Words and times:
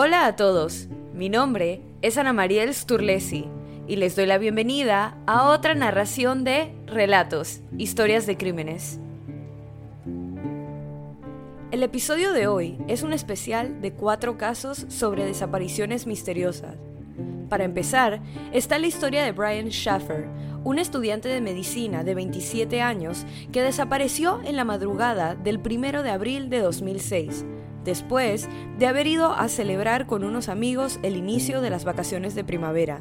Hola 0.00 0.26
a 0.26 0.36
todos, 0.36 0.86
mi 1.12 1.28
nombre 1.28 1.82
es 2.02 2.18
Ana 2.18 2.32
Mariel 2.32 2.72
Sturlesi 2.72 3.46
y 3.88 3.96
les 3.96 4.14
doy 4.14 4.26
la 4.26 4.38
bienvenida 4.38 5.18
a 5.26 5.48
otra 5.48 5.74
narración 5.74 6.44
de 6.44 6.72
Relatos, 6.86 7.62
Historias 7.78 8.24
de 8.24 8.36
Crímenes. 8.36 9.00
El 11.72 11.82
episodio 11.82 12.32
de 12.32 12.46
hoy 12.46 12.78
es 12.86 13.02
un 13.02 13.12
especial 13.12 13.80
de 13.80 13.92
cuatro 13.92 14.38
casos 14.38 14.86
sobre 14.88 15.24
desapariciones 15.24 16.06
misteriosas. 16.06 16.76
Para 17.48 17.64
empezar, 17.64 18.22
está 18.52 18.78
la 18.78 18.86
historia 18.86 19.24
de 19.24 19.32
Brian 19.32 19.70
Schaffer, 19.70 20.28
un 20.62 20.78
estudiante 20.78 21.28
de 21.28 21.40
medicina 21.40 22.04
de 22.04 22.14
27 22.14 22.80
años 22.82 23.26
que 23.50 23.62
desapareció 23.62 24.40
en 24.44 24.54
la 24.54 24.64
madrugada 24.64 25.34
del 25.34 25.58
1 25.58 26.04
de 26.04 26.10
abril 26.10 26.50
de 26.50 26.60
2006, 26.60 27.44
después 27.88 28.50
de 28.78 28.86
haber 28.86 29.06
ido 29.06 29.32
a 29.32 29.48
celebrar 29.48 30.06
con 30.06 30.22
unos 30.22 30.50
amigos 30.50 31.00
el 31.02 31.16
inicio 31.16 31.62
de 31.62 31.70
las 31.70 31.86
vacaciones 31.86 32.34
de 32.34 32.44
primavera. 32.44 33.00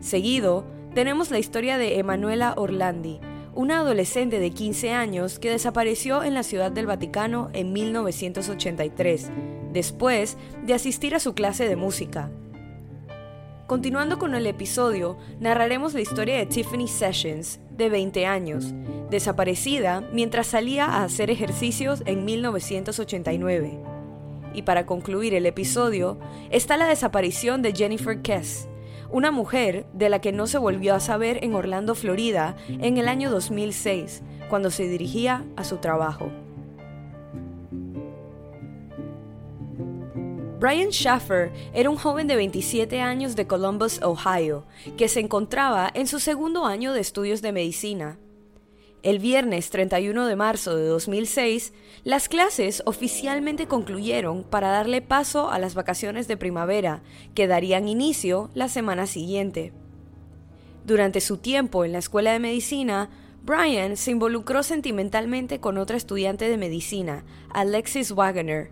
Seguido, 0.00 0.66
tenemos 0.92 1.30
la 1.30 1.38
historia 1.38 1.78
de 1.78 2.00
Emanuela 2.00 2.54
Orlandi, 2.56 3.20
una 3.54 3.78
adolescente 3.78 4.40
de 4.40 4.50
15 4.50 4.90
años 4.90 5.38
que 5.38 5.50
desapareció 5.50 6.24
en 6.24 6.34
la 6.34 6.42
Ciudad 6.42 6.72
del 6.72 6.86
Vaticano 6.86 7.50
en 7.52 7.72
1983, 7.72 9.30
después 9.72 10.36
de 10.66 10.74
asistir 10.74 11.14
a 11.14 11.20
su 11.20 11.34
clase 11.34 11.68
de 11.68 11.76
música. 11.76 12.28
Continuando 13.68 14.18
con 14.18 14.34
el 14.34 14.48
episodio, 14.48 15.16
narraremos 15.38 15.94
la 15.94 16.00
historia 16.00 16.36
de 16.38 16.46
Tiffany 16.46 16.88
Sessions, 16.88 17.60
de 17.70 17.88
20 17.88 18.26
años, 18.26 18.74
desaparecida 19.10 20.00
mientras 20.12 20.48
salía 20.48 20.86
a 20.86 21.04
hacer 21.04 21.30
ejercicios 21.30 22.02
en 22.04 22.24
1989. 22.24 23.91
Y 24.54 24.62
para 24.62 24.86
concluir 24.86 25.34
el 25.34 25.46
episodio, 25.46 26.18
está 26.50 26.76
la 26.76 26.86
desaparición 26.86 27.62
de 27.62 27.72
Jennifer 27.72 28.20
Kess, 28.22 28.68
una 29.10 29.30
mujer 29.30 29.86
de 29.92 30.08
la 30.08 30.20
que 30.20 30.32
no 30.32 30.46
se 30.46 30.58
volvió 30.58 30.94
a 30.94 31.00
saber 31.00 31.42
en 31.42 31.54
Orlando, 31.54 31.94
Florida, 31.94 32.56
en 32.68 32.96
el 32.96 33.08
año 33.08 33.30
2006, 33.30 34.22
cuando 34.48 34.70
se 34.70 34.88
dirigía 34.88 35.44
a 35.56 35.64
su 35.64 35.78
trabajo. 35.78 36.30
Brian 40.62 40.90
Schaffer 40.90 41.50
era 41.74 41.90
un 41.90 41.96
joven 41.96 42.28
de 42.28 42.36
27 42.36 43.00
años 43.00 43.34
de 43.34 43.48
Columbus, 43.48 44.00
Ohio, 44.00 44.64
que 44.96 45.08
se 45.08 45.18
encontraba 45.18 45.90
en 45.92 46.06
su 46.06 46.20
segundo 46.20 46.66
año 46.66 46.92
de 46.92 47.00
estudios 47.00 47.42
de 47.42 47.50
medicina. 47.50 48.16
El 49.02 49.18
viernes 49.18 49.70
31 49.70 50.26
de 50.26 50.36
marzo 50.36 50.76
de 50.76 50.86
2006, 50.86 51.72
las 52.04 52.28
clases 52.28 52.84
oficialmente 52.86 53.66
concluyeron 53.66 54.44
para 54.44 54.70
darle 54.70 55.02
paso 55.02 55.50
a 55.50 55.58
las 55.58 55.74
vacaciones 55.74 56.28
de 56.28 56.36
primavera, 56.36 57.02
que 57.34 57.48
darían 57.48 57.88
inicio 57.88 58.50
la 58.54 58.68
semana 58.68 59.08
siguiente. 59.08 59.72
Durante 60.84 61.20
su 61.20 61.38
tiempo 61.38 61.84
en 61.84 61.90
la 61.90 61.98
escuela 61.98 62.32
de 62.32 62.38
medicina, 62.38 63.10
Brian 63.42 63.96
se 63.96 64.12
involucró 64.12 64.62
sentimentalmente 64.62 65.58
con 65.58 65.78
otra 65.78 65.96
estudiante 65.96 66.48
de 66.48 66.56
medicina, 66.56 67.24
Alexis 67.52 68.12
Wagner, 68.12 68.70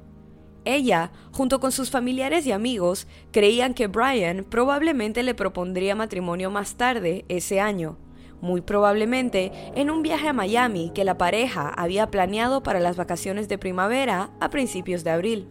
ella, 0.64 1.10
junto 1.32 1.58
con 1.58 1.72
sus 1.72 1.90
familiares 1.90 2.46
y 2.46 2.52
amigos, 2.52 3.06
creían 3.32 3.72
que 3.72 3.86
Brian 3.86 4.44
probablemente 4.48 5.22
le 5.22 5.34
propondría 5.34 5.94
matrimonio 5.94 6.50
más 6.50 6.76
tarde 6.76 7.24
ese 7.28 7.60
año, 7.60 7.96
muy 8.40 8.60
probablemente 8.60 9.52
en 9.74 9.90
un 9.90 10.02
viaje 10.02 10.28
a 10.28 10.32
Miami 10.32 10.90
que 10.94 11.04
la 11.04 11.18
pareja 11.18 11.68
había 11.68 12.10
planeado 12.10 12.62
para 12.62 12.80
las 12.80 12.96
vacaciones 12.96 13.48
de 13.48 13.58
primavera 13.58 14.30
a 14.40 14.50
principios 14.50 15.04
de 15.04 15.10
abril. 15.10 15.48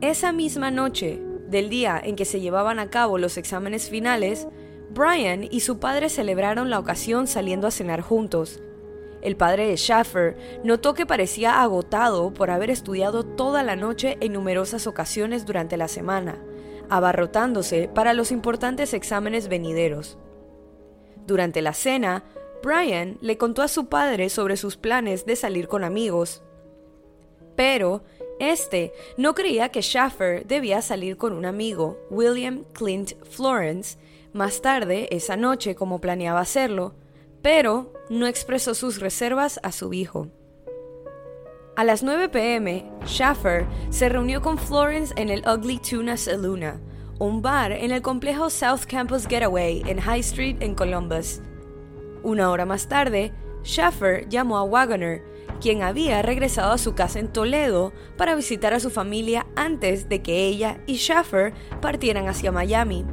Esa 0.00 0.32
misma 0.32 0.70
noche, 0.70 1.20
del 1.48 1.68
día 1.68 2.00
en 2.02 2.16
que 2.16 2.24
se 2.24 2.40
llevaban 2.40 2.78
a 2.78 2.90
cabo 2.90 3.18
los 3.18 3.36
exámenes 3.36 3.88
finales, 3.88 4.48
Brian 4.90 5.44
y 5.50 5.60
su 5.60 5.78
padre 5.78 6.08
celebraron 6.08 6.70
la 6.70 6.78
ocasión 6.78 7.26
saliendo 7.26 7.66
a 7.66 7.70
cenar 7.70 8.00
juntos, 8.00 8.62
el 9.22 9.36
padre 9.36 9.68
de 9.68 9.76
Schaffer 9.76 10.36
notó 10.64 10.94
que 10.94 11.06
parecía 11.06 11.62
agotado 11.62 12.34
por 12.34 12.50
haber 12.50 12.70
estudiado 12.70 13.22
toda 13.22 13.62
la 13.62 13.76
noche 13.76 14.18
en 14.20 14.32
numerosas 14.32 14.88
ocasiones 14.88 15.46
durante 15.46 15.76
la 15.76 15.86
semana, 15.86 16.42
abarrotándose 16.90 17.88
para 17.88 18.14
los 18.14 18.32
importantes 18.32 18.92
exámenes 18.92 19.48
venideros. 19.48 20.18
Durante 21.26 21.62
la 21.62 21.72
cena, 21.72 22.24
Brian 22.62 23.18
le 23.20 23.38
contó 23.38 23.62
a 23.62 23.68
su 23.68 23.86
padre 23.86 24.28
sobre 24.28 24.56
sus 24.56 24.76
planes 24.76 25.26
de 25.26 25.36
salir 25.36 25.68
con 25.68 25.84
amigos. 25.84 26.42
Pero 27.56 28.02
este 28.38 28.92
no 29.16 29.34
creía 29.34 29.70
que 29.70 29.82
Schaffer 29.82 30.46
debía 30.46 30.82
salir 30.82 31.16
con 31.16 31.32
un 31.32 31.44
amigo, 31.44 31.98
William 32.10 32.64
Clint 32.72 33.12
Florence, 33.24 33.98
más 34.32 34.62
tarde 34.62 35.08
esa 35.10 35.36
noche 35.36 35.74
como 35.74 36.00
planeaba 36.00 36.40
hacerlo, 36.40 36.94
pero 37.42 37.92
no 38.08 38.26
expresó 38.26 38.74
sus 38.74 39.00
reservas 39.00 39.60
a 39.62 39.72
su 39.72 39.92
hijo. 39.92 40.28
A 41.74 41.84
las 41.84 42.02
9 42.02 42.28
pm, 42.28 42.84
Schaffer 43.06 43.66
se 43.90 44.08
reunió 44.08 44.42
con 44.42 44.58
Florence 44.58 45.14
en 45.16 45.30
el 45.30 45.42
Ugly 45.48 45.78
Tuna 45.78 46.16
Saluna, 46.16 46.80
un 47.22 47.40
bar 47.40 47.70
en 47.70 47.92
el 47.92 48.02
complejo 48.02 48.50
South 48.50 48.80
Campus 48.88 49.28
Getaway 49.28 49.84
en 49.86 50.00
High 50.00 50.18
Street 50.18 50.56
en 50.58 50.74
Columbus. 50.74 51.40
Una 52.24 52.50
hora 52.50 52.66
más 52.66 52.88
tarde, 52.88 53.32
Schaffer 53.62 54.28
llamó 54.28 54.58
a 54.58 54.64
Wagoner, 54.64 55.22
quien 55.60 55.84
había 55.84 56.20
regresado 56.22 56.72
a 56.72 56.78
su 56.78 56.96
casa 56.96 57.20
en 57.20 57.28
Toledo 57.28 57.92
para 58.16 58.34
visitar 58.34 58.74
a 58.74 58.80
su 58.80 58.90
familia 58.90 59.46
antes 59.54 60.08
de 60.08 60.20
que 60.20 60.46
ella 60.48 60.80
y 60.88 60.96
Schaffer 60.96 61.54
partieran 61.80 62.26
hacia 62.26 62.50
Miami. 62.50 63.06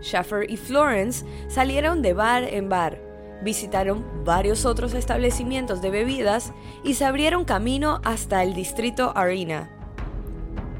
Schaffer 0.00 0.48
y 0.48 0.56
Florence 0.56 1.26
salieron 1.48 2.02
de 2.02 2.12
bar 2.12 2.44
en 2.44 2.68
bar, 2.68 3.02
visitaron 3.42 4.24
varios 4.24 4.64
otros 4.64 4.94
establecimientos 4.94 5.82
de 5.82 5.90
bebidas 5.90 6.52
y 6.84 6.94
se 6.94 7.04
abrieron 7.04 7.44
camino 7.44 8.00
hasta 8.04 8.44
el 8.44 8.54
distrito 8.54 9.12
Arena. 9.16 9.70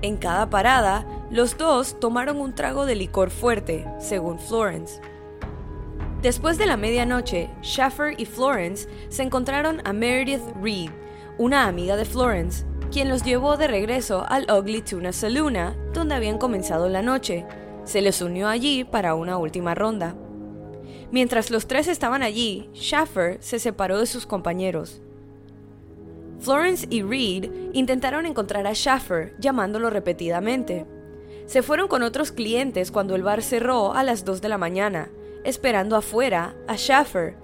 En 0.03 0.17
cada 0.17 0.51
parada, 0.51 1.07
los 1.33 1.57
dos 1.57 1.99
tomaron 1.99 2.39
un 2.39 2.55
trago 2.55 2.85
de 2.85 2.95
licor 2.95 3.31
fuerte, 3.31 3.87
según 3.99 4.39
Florence. 4.39 5.01
Después 6.21 6.59
de 6.59 6.67
la 6.67 6.77
medianoche, 6.77 7.49
Schaffer 7.63 8.15
y 8.21 8.27
Florence 8.27 8.87
se 9.09 9.23
encontraron 9.23 9.81
a 9.85 9.95
Meredith 9.95 10.43
Reed, 10.63 10.91
una 11.39 11.67
amiga 11.67 11.97
de 11.97 12.05
Florence, 12.05 12.67
quien 12.93 13.09
los 13.09 13.25
llevó 13.25 13.57
de 13.57 13.67
regreso 13.67 14.27
al 14.29 14.47
Ugly 14.51 14.83
Tuna 14.83 15.13
Saluna, 15.13 15.75
donde 15.95 16.15
habían 16.15 16.37
comenzado 16.37 16.91
la 16.91 17.01
noche. 17.01 17.47
Se 17.85 18.03
les 18.03 18.21
unió 18.21 18.49
allí 18.49 18.85
para 18.85 19.15
una 19.15 19.39
última 19.39 19.75
ronda. 19.75 20.15
Mientras 21.11 21.51
los 21.51 21.67
tres 21.67 21.89
estaban 21.89 22.23
allí, 22.23 22.69
Schaffer 22.75 23.39
se 23.41 23.59
separó 23.59 23.99
de 23.99 24.07
sus 24.07 24.27
compañeros. 24.27 25.01
Florence 26.41 26.87
y 26.91 27.03
Reed 27.03 27.51
intentaron 27.73 28.27
encontrar 28.27 28.67
a 28.67 28.75
Schaffer 28.75 29.35
llamándolo 29.39 29.89
repetidamente. 29.89 30.87
Se 31.53 31.63
fueron 31.63 31.87
con 31.87 32.03
otros 32.03 32.33
clientes 32.33 32.91
cuando 32.91 33.15
el 33.15 33.23
bar 33.23 33.43
cerró 33.43 33.93
a 33.93 34.03
las 34.03 34.25
2 34.25 34.41
de 34.41 34.49
la 34.49 34.57
mañana, 34.57 35.11
esperando 35.45 35.97
afuera 35.97 36.57
a 36.67 36.79
Schaffer. 36.79 37.37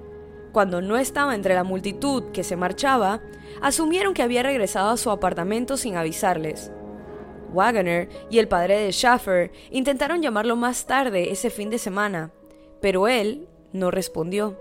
Cuando 0.50 0.80
no 0.80 0.96
estaba 0.96 1.34
entre 1.34 1.54
la 1.54 1.62
multitud 1.62 2.32
que 2.32 2.42
se 2.42 2.56
marchaba, 2.56 3.20
asumieron 3.60 4.14
que 4.14 4.22
había 4.22 4.42
regresado 4.42 4.88
a 4.88 4.96
su 4.96 5.10
apartamento 5.10 5.76
sin 5.76 5.94
avisarles. 5.94 6.72
Wagner 7.52 8.08
y 8.30 8.38
el 8.38 8.48
padre 8.48 8.78
de 8.78 8.92
Schaffer 8.92 9.52
intentaron 9.70 10.22
llamarlo 10.22 10.56
más 10.56 10.86
tarde 10.86 11.30
ese 11.30 11.50
fin 11.50 11.69
de 11.69 11.76
semana, 11.76 12.32
pero 12.80 13.08
él 13.08 13.46
no 13.75 13.90
respondió. 13.90 14.56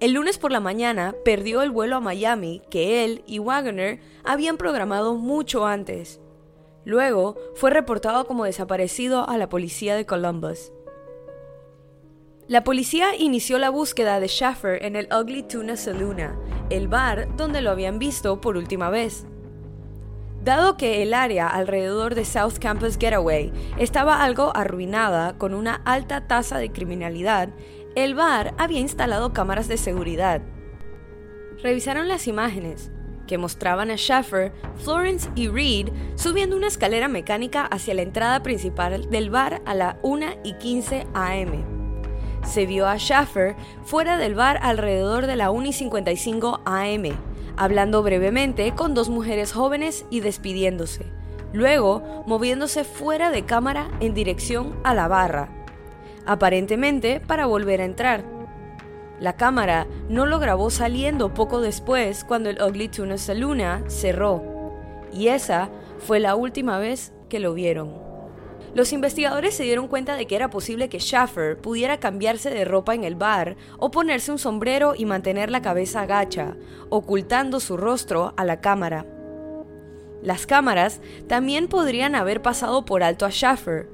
El 0.00 0.14
lunes 0.14 0.36
por 0.36 0.50
la 0.50 0.58
mañana 0.58 1.14
perdió 1.24 1.62
el 1.62 1.70
vuelo 1.70 1.94
a 1.94 2.00
Miami 2.00 2.60
que 2.70 3.04
él 3.04 3.22
y 3.24 3.38
Wagner 3.38 4.00
habían 4.24 4.56
programado 4.56 5.14
mucho 5.14 5.64
antes. 5.64 6.20
Luego 6.84 7.36
fue 7.54 7.70
reportado 7.70 8.26
como 8.26 8.44
desaparecido 8.44 9.28
a 9.28 9.36
la 9.36 9.48
policía 9.48 9.94
de 9.96 10.06
Columbus. 10.06 10.72
La 12.48 12.64
policía 12.64 13.14
inició 13.16 13.58
la 13.58 13.70
búsqueda 13.70 14.18
de 14.18 14.26
Schaffer 14.26 14.84
en 14.84 14.96
el 14.96 15.08
Ugly 15.12 15.44
Tuna 15.44 15.76
Saluna, 15.76 16.36
el 16.68 16.88
bar 16.88 17.28
donde 17.36 17.60
lo 17.60 17.70
habían 17.70 17.98
visto 17.98 18.40
por 18.40 18.56
última 18.56 18.90
vez. 18.90 19.26
Dado 20.42 20.76
que 20.76 21.02
el 21.02 21.12
área 21.12 21.46
alrededor 21.46 22.14
de 22.14 22.24
South 22.24 22.54
Campus 22.58 22.96
Getaway 22.98 23.52
estaba 23.78 24.24
algo 24.24 24.56
arruinada 24.56 25.36
con 25.36 25.52
una 25.52 25.74
alta 25.84 26.26
tasa 26.26 26.58
de 26.58 26.72
criminalidad, 26.72 27.50
el 27.94 28.14
bar 28.14 28.54
había 28.56 28.80
instalado 28.80 29.32
cámaras 29.32 29.68
de 29.68 29.76
seguridad. 29.76 30.42
Revisaron 31.62 32.08
las 32.08 32.26
imágenes, 32.26 32.90
que 33.30 33.38
mostraban 33.38 33.92
a 33.92 33.96
Schaffer, 33.96 34.50
Florence 34.82 35.30
y 35.36 35.46
Reed 35.46 35.90
subiendo 36.16 36.56
una 36.56 36.66
escalera 36.66 37.06
mecánica 37.06 37.64
hacia 37.64 37.94
la 37.94 38.02
entrada 38.02 38.42
principal 38.42 39.08
del 39.08 39.30
bar 39.30 39.62
a 39.66 39.74
la 39.74 40.00
1 40.02 40.26
y 40.42 40.54
15 40.54 41.06
am. 41.14 41.64
Se 42.44 42.66
vio 42.66 42.88
a 42.88 42.98
Schaffer 42.98 43.54
fuera 43.84 44.16
del 44.16 44.34
bar 44.34 44.58
alrededor 44.60 45.28
de 45.28 45.36
la 45.36 45.52
1 45.52 45.68
y 45.68 45.72
55 45.72 46.62
am 46.64 47.02
hablando 47.56 48.02
brevemente 48.02 48.74
con 48.74 48.94
dos 48.94 49.08
mujeres 49.08 49.52
jóvenes 49.52 50.04
y 50.10 50.20
despidiéndose, 50.20 51.04
luego 51.52 52.24
moviéndose 52.26 52.82
fuera 52.82 53.30
de 53.30 53.44
cámara 53.44 53.92
en 54.00 54.12
dirección 54.12 54.74
a 54.82 54.92
la 54.92 55.06
barra, 55.06 55.50
aparentemente 56.26 57.20
para 57.20 57.46
volver 57.46 57.80
a 57.80 57.84
entrar. 57.84 58.39
La 59.20 59.36
cámara 59.36 59.86
no 60.08 60.24
lo 60.24 60.38
grabó 60.38 60.70
saliendo 60.70 61.34
poco 61.34 61.60
después 61.60 62.24
cuando 62.24 62.48
el 62.48 62.60
Ugly 62.62 62.88
Tuna 62.88 63.18
Saloon 63.18 63.60
cerró, 63.88 64.42
y 65.12 65.28
esa 65.28 65.68
fue 65.98 66.20
la 66.20 66.34
última 66.34 66.78
vez 66.78 67.12
que 67.28 67.38
lo 67.38 67.52
vieron. 67.52 68.10
Los 68.74 68.92
investigadores 68.94 69.54
se 69.54 69.64
dieron 69.64 69.88
cuenta 69.88 70.14
de 70.14 70.26
que 70.26 70.36
era 70.36 70.48
posible 70.48 70.88
que 70.88 71.00
Schaffer 71.00 71.58
pudiera 71.58 71.98
cambiarse 71.98 72.50
de 72.50 72.64
ropa 72.64 72.94
en 72.94 73.04
el 73.04 73.14
bar 73.14 73.56
o 73.78 73.90
ponerse 73.90 74.32
un 74.32 74.38
sombrero 74.38 74.94
y 74.96 75.04
mantener 75.04 75.50
la 75.50 75.60
cabeza 75.60 76.02
agacha, 76.02 76.56
ocultando 76.88 77.60
su 77.60 77.76
rostro 77.76 78.32
a 78.36 78.44
la 78.44 78.60
cámara. 78.60 79.04
Las 80.22 80.46
cámaras 80.46 81.00
también 81.26 81.68
podrían 81.68 82.14
haber 82.14 82.42
pasado 82.42 82.84
por 82.84 83.02
alto 83.02 83.26
a 83.26 83.30
Schaffer. 83.30 83.88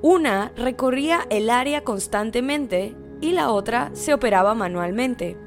Una 0.00 0.52
recorría 0.56 1.26
el 1.30 1.50
área 1.50 1.84
constantemente 1.84 2.94
y 3.24 3.32
la 3.32 3.50
otra 3.50 3.90
se 3.94 4.12
operaba 4.12 4.54
manualmente. 4.54 5.38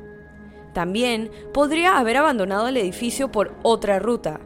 También 0.73 1.29
podría 1.53 1.99
haber 1.99 2.17
abandonado 2.17 2.67
el 2.67 2.77
edificio 2.77 3.31
por 3.31 3.55
otra 3.61 3.99
ruta. 3.99 4.41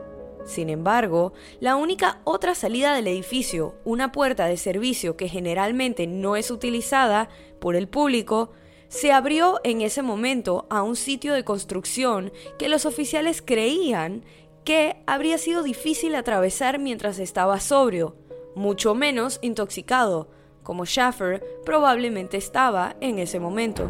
Sin 0.45 0.69
embargo, 0.69 1.31
la 1.61 1.77
única 1.77 2.19
otra 2.25 2.55
salida 2.55 2.93
del 2.93 3.07
edificio, 3.07 3.75
una 3.85 4.11
puerta 4.11 4.47
de 4.47 4.57
servicio 4.57 5.15
que 5.15 5.29
generalmente 5.29 6.07
no 6.07 6.35
es 6.35 6.51
utilizada 6.51 7.29
por 7.59 7.77
el 7.77 7.87
público, 7.87 8.51
se 8.89 9.13
abrió 9.13 9.61
en 9.63 9.79
ese 9.79 10.01
momento 10.01 10.67
a 10.69 10.83
un 10.83 10.97
sitio 10.97 11.33
de 11.33 11.45
construcción 11.45 12.33
que 12.59 12.67
los 12.67 12.85
oficiales 12.85 13.41
creían 13.41 14.25
que 14.65 15.01
habría 15.07 15.37
sido 15.37 15.63
difícil 15.63 16.15
atravesar 16.15 16.79
mientras 16.79 17.17
estaba 17.17 17.61
sobrio, 17.61 18.17
mucho 18.55 18.93
menos 18.93 19.39
intoxicado, 19.41 20.27
como 20.63 20.85
Schaffer 20.85 21.43
probablemente 21.65 22.37
estaba 22.37 22.95
en 23.01 23.19
ese 23.19 23.39
momento. 23.39 23.89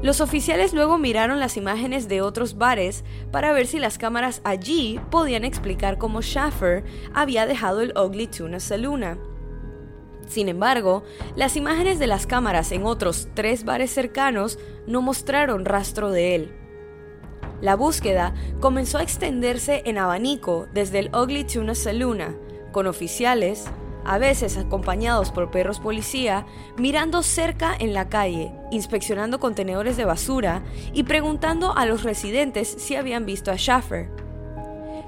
Los 0.00 0.20
oficiales 0.20 0.74
luego 0.74 0.96
miraron 0.96 1.40
las 1.40 1.56
imágenes 1.56 2.06
de 2.06 2.20
otros 2.20 2.56
bares 2.56 3.04
para 3.32 3.52
ver 3.52 3.66
si 3.66 3.80
las 3.80 3.98
cámaras 3.98 4.40
allí 4.44 5.00
podían 5.10 5.44
explicar 5.44 5.98
cómo 5.98 6.22
Schaffer 6.22 6.84
había 7.12 7.46
dejado 7.46 7.80
el 7.80 7.92
Ugly 7.98 8.28
Tuna 8.28 8.60
Saloon. 8.60 9.18
Sin 10.28 10.48
embargo, 10.48 11.02
las 11.34 11.56
imágenes 11.56 11.98
de 11.98 12.06
las 12.06 12.26
cámaras 12.26 12.70
en 12.70 12.84
otros 12.84 13.28
tres 13.34 13.64
bares 13.64 13.90
cercanos 13.90 14.58
no 14.86 15.02
mostraron 15.02 15.64
rastro 15.64 16.10
de 16.10 16.34
él. 16.36 16.54
La 17.60 17.74
búsqueda 17.74 18.34
comenzó 18.60 18.98
a 18.98 19.02
extenderse 19.02 19.82
en 19.84 19.98
abanico 19.98 20.68
desde 20.72 21.00
el 21.00 21.10
Ugly 21.12 21.42
Tuna 21.42 21.74
Saloon, 21.74 22.38
con 22.70 22.86
oficiales, 22.86 23.68
a 24.08 24.16
veces 24.16 24.56
acompañados 24.56 25.30
por 25.30 25.50
perros 25.50 25.80
policía, 25.80 26.46
mirando 26.78 27.22
cerca 27.22 27.76
en 27.78 27.92
la 27.92 28.08
calle, 28.08 28.54
inspeccionando 28.70 29.38
contenedores 29.38 29.98
de 29.98 30.06
basura 30.06 30.62
y 30.94 31.02
preguntando 31.02 31.76
a 31.76 31.84
los 31.84 32.04
residentes 32.04 32.68
si 32.68 32.96
habían 32.96 33.26
visto 33.26 33.50
a 33.50 33.56
Schaffer. 33.56 34.08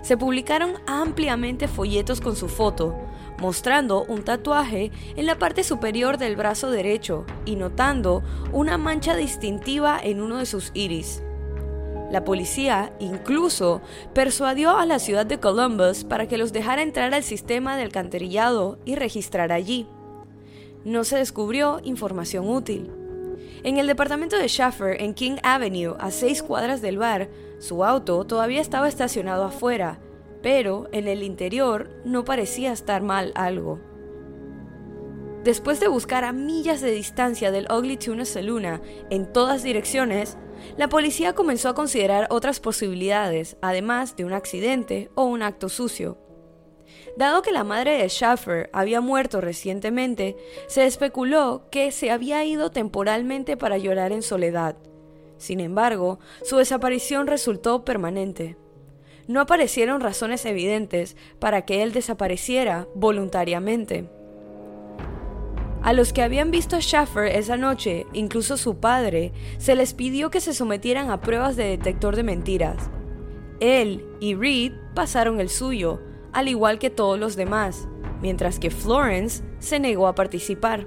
Se 0.03 0.19
publicaron 0.19 0.75
ampliamente 0.87 1.67
folletos 1.67 2.21
con 2.21 2.37
su 2.37 2.49
foto, 2.49 2.95
mostrando 3.39 4.05
un 4.05 4.23
tatuaje 4.23 4.91
en 5.17 5.25
la 5.25 5.39
parte 5.39 5.65
superior 5.65 6.19
del 6.19 6.37
brazo 6.37 6.71
derecho 6.71 7.25
y 7.47 7.57
notando 7.57 8.23
una 8.53 8.77
mancha 8.77 9.17
distintiva 9.17 9.99
en 10.03 10.21
uno 10.21 10.37
de 10.37 10.45
sus 10.45 10.73
iris. 10.75 11.23
La 12.11 12.25
policía 12.25 12.93
incluso 12.99 13.83
persuadió 14.13 14.77
a 14.77 14.85
la 14.85 14.99
ciudad 14.99 15.27
de 15.27 15.39
Columbus 15.39 16.05
para 16.05 16.27
que 16.27 16.39
los 16.39 16.53
dejara 16.53 16.83
entrar 16.83 17.15
al 17.15 17.23
sistema 17.23 17.77
del 17.77 17.87
alcantarillado 17.87 18.79
y 18.85 18.97
registrar 18.97 19.53
allí. 19.53 19.87
No 20.85 21.05
se 21.05 21.19
descubrió 21.19 21.81
información 21.85 22.49
útil. 22.49 22.91
En 23.63 23.77
el 23.77 23.87
departamento 23.87 24.37
de 24.37 24.49
Schaffer, 24.49 25.01
en 25.01 25.15
King 25.15 25.37
Avenue, 25.43 25.95
a 26.01 26.11
seis 26.11 26.43
cuadras 26.43 26.81
del 26.81 26.99
bar, 26.99 27.29
su 27.59 27.85
auto 27.85 28.25
todavía 28.25 28.61
estaba 28.61 28.89
estacionado 28.89 29.45
afuera, 29.45 30.01
pero 30.43 30.89
en 30.93 31.07
el 31.07 31.23
interior 31.23 31.91
no 32.05 32.25
parecía 32.25 32.73
estar 32.73 33.03
mal 33.03 33.33
algo. 33.35 33.79
Después 35.45 35.79
de 35.79 35.89
buscar 35.89 36.25
a 36.25 36.33
millas 36.33 36.81
de 36.81 36.91
distancia 36.91 37.51
del 37.51 37.67
Ugly 37.71 37.99
Tuna 37.99 38.25
Saloon 38.25 38.81
en 39.11 39.33
todas 39.33 39.63
direcciones, 39.63 40.37
la 40.77 40.89
policía 40.89 41.35
comenzó 41.35 41.69
a 41.69 41.75
considerar 41.75 42.27
otras 42.31 42.61
posibilidades, 42.61 43.57
además 43.61 44.17
de 44.17 44.25
un 44.25 44.33
accidente 44.33 45.11
o 45.15 45.25
un 45.25 45.43
acto 45.43 45.69
sucio. 45.69 46.19
Dado 47.17 47.43
que 47.43 47.53
la 47.53 47.65
madre 47.65 47.99
de 47.99 48.09
Schaffer 48.09 48.71
había 48.73 49.01
muerto 49.01 49.41
recientemente, 49.41 50.37
se 50.69 50.87
especuló 50.87 51.69
que 51.71 51.93
se 51.93 52.11
había 52.11 52.45
ido 52.45 52.71
temporalmente 52.71 53.57
para 53.57 53.79
llorar 53.79 54.13
en 54.13 54.23
soledad. 54.23 54.77
Sin 55.37 55.61
embargo, 55.61 56.19
su 56.43 56.59
desaparición 56.59 57.27
resultó 57.27 57.85
permanente. 57.85 58.57
No 59.27 59.41
aparecieron 59.41 60.01
razones 60.01 60.45
evidentes 60.45 61.17
para 61.39 61.65
que 61.65 61.83
él 61.83 61.93
desapareciera 61.93 62.89
voluntariamente. 62.95 64.11
A 65.83 65.95
los 65.95 66.13
que 66.13 66.23
habían 66.23 66.51
visto 66.51 66.77
a 66.77 66.81
Schaffer 66.81 67.25
esa 67.25 67.57
noche, 67.57 68.07
incluso 68.13 68.59
su 68.59 68.77
padre, 68.77 69.33
se 69.57 69.75
les 69.75 69.95
pidió 69.95 70.31
que 70.31 70.43
se 70.43 70.53
sometieran 70.53 71.11
a 71.11 71.23
pruebas 71.23 71.57
de 71.57 71.65
detector 71.65 72.17
de 72.17 72.23
mentiras. 72.23 72.91
Él 73.61 74.05
y 74.21 74.35
Reed 74.35 74.73
pasaron 74.95 75.41
el 75.41 75.49
suyo, 75.49 76.03
al 76.33 76.49
igual 76.49 76.79
que 76.79 76.91
todos 76.91 77.19
los 77.19 77.35
demás, 77.35 77.89
mientras 78.21 78.59
que 78.59 78.71
Florence 78.71 79.43
se 79.59 79.81
negó 79.81 80.07
a 80.07 80.15
participar. 80.15 80.87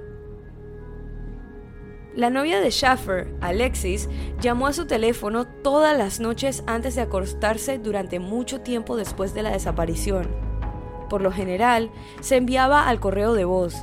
La 2.14 2.30
novia 2.30 2.60
de 2.60 2.70
Schaffer, 2.70 3.34
Alexis, 3.40 4.08
llamó 4.40 4.68
a 4.68 4.72
su 4.72 4.86
teléfono 4.86 5.48
todas 5.48 5.98
las 5.98 6.20
noches 6.20 6.62
antes 6.68 6.94
de 6.94 7.02
acostarse 7.02 7.80
durante 7.80 8.20
mucho 8.20 8.60
tiempo 8.60 8.96
después 8.96 9.34
de 9.34 9.42
la 9.42 9.50
desaparición. 9.50 10.28
Por 11.10 11.20
lo 11.20 11.32
general, 11.32 11.90
se 12.20 12.36
enviaba 12.36 12.88
al 12.88 13.00
correo 13.00 13.34
de 13.34 13.44
voz, 13.44 13.74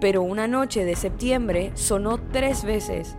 pero 0.00 0.22
una 0.22 0.46
noche 0.46 0.84
de 0.84 0.96
septiembre 0.96 1.72
sonó 1.74 2.18
tres 2.32 2.64
veces, 2.64 3.16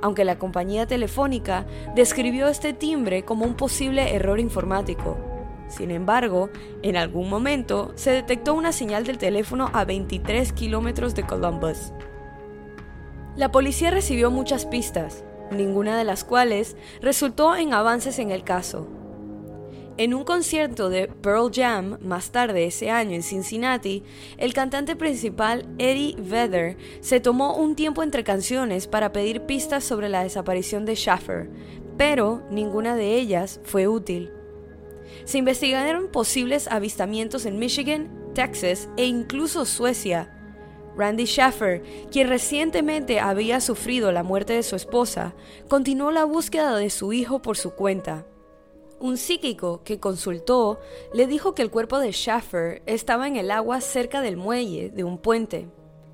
aunque 0.00 0.24
la 0.24 0.38
compañía 0.38 0.86
telefónica 0.86 1.66
describió 1.94 2.48
este 2.48 2.72
timbre 2.72 3.24
como 3.24 3.44
un 3.44 3.54
posible 3.54 4.14
error 4.14 4.40
informático. 4.40 5.16
Sin 5.68 5.90
embargo, 5.90 6.50
en 6.82 6.96
algún 6.96 7.28
momento 7.28 7.92
se 7.94 8.10
detectó 8.10 8.54
una 8.54 8.72
señal 8.72 9.04
del 9.04 9.18
teléfono 9.18 9.70
a 9.72 9.84
23 9.84 10.52
kilómetros 10.52 11.14
de 11.14 11.24
Columbus. 11.24 11.92
La 13.36 13.50
policía 13.50 13.90
recibió 13.90 14.30
muchas 14.30 14.66
pistas, 14.66 15.24
ninguna 15.50 15.98
de 15.98 16.04
las 16.04 16.22
cuales 16.22 16.76
resultó 17.00 17.56
en 17.56 17.74
avances 17.74 18.18
en 18.18 18.30
el 18.30 18.44
caso. 18.44 18.88
En 19.96 20.12
un 20.12 20.24
concierto 20.24 20.90
de 20.90 21.06
Pearl 21.06 21.52
Jam 21.54 21.98
más 22.00 22.32
tarde 22.32 22.64
ese 22.64 22.90
año 22.90 23.14
en 23.14 23.22
Cincinnati, 23.22 24.02
el 24.38 24.52
cantante 24.52 24.96
principal 24.96 25.66
Eddie 25.78 26.16
Vedder 26.18 26.76
se 27.00 27.20
tomó 27.20 27.56
un 27.56 27.76
tiempo 27.76 28.02
entre 28.02 28.24
canciones 28.24 28.88
para 28.88 29.12
pedir 29.12 29.42
pistas 29.42 29.84
sobre 29.84 30.08
la 30.08 30.24
desaparición 30.24 30.84
de 30.84 30.96
Schaffer, 30.96 31.48
pero 31.96 32.42
ninguna 32.50 32.96
de 32.96 33.14
ellas 33.14 33.60
fue 33.62 33.86
útil. 33.86 34.32
Se 35.26 35.38
investigaron 35.38 36.08
posibles 36.08 36.66
avistamientos 36.66 37.46
en 37.46 37.60
Michigan, 37.60 38.10
Texas 38.34 38.88
e 38.96 39.06
incluso 39.06 39.64
Suecia. 39.64 40.28
Randy 40.96 41.26
Schaffer, 41.26 41.82
quien 42.10 42.28
recientemente 42.28 43.20
había 43.20 43.60
sufrido 43.60 44.10
la 44.10 44.24
muerte 44.24 44.54
de 44.54 44.64
su 44.64 44.74
esposa, 44.74 45.36
continuó 45.68 46.10
la 46.10 46.24
búsqueda 46.24 46.76
de 46.76 46.90
su 46.90 47.12
hijo 47.12 47.42
por 47.42 47.56
su 47.56 47.70
cuenta. 47.70 48.26
Un 49.04 49.18
psíquico 49.18 49.82
que 49.84 50.00
consultó 50.00 50.80
le 51.12 51.26
dijo 51.26 51.54
que 51.54 51.60
el 51.60 51.70
cuerpo 51.70 51.98
de 51.98 52.10
Schaffer 52.10 52.80
estaba 52.86 53.28
en 53.28 53.36
el 53.36 53.50
agua 53.50 53.82
cerca 53.82 54.22
del 54.22 54.38
muelle 54.38 54.88
de 54.88 55.04
un 55.04 55.18
puente. 55.18 55.68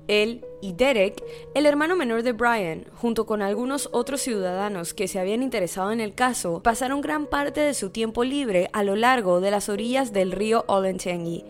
Él 0.09 0.43
y 0.61 0.73
Derek, 0.73 1.23
el 1.55 1.65
hermano 1.65 1.95
menor 1.95 2.21
de 2.21 2.33
Brian, 2.33 2.83
junto 2.95 3.25
con 3.25 3.41
algunos 3.41 3.87
otros 3.93 4.19
ciudadanos 4.19 4.93
que 4.93 5.07
se 5.07 5.21
habían 5.21 5.41
interesado 5.41 5.93
en 5.93 6.01
el 6.01 6.13
caso, 6.15 6.61
pasaron 6.61 6.99
gran 6.99 7.27
parte 7.27 7.61
de 7.61 7.75
su 7.75 7.91
tiempo 7.91 8.25
libre 8.25 8.69
a 8.73 8.83
lo 8.83 8.97
largo 8.97 9.39
de 9.39 9.51
las 9.51 9.69
orillas 9.69 10.11
del 10.11 10.33
río 10.33 10.65
Olentangy, 10.67 11.45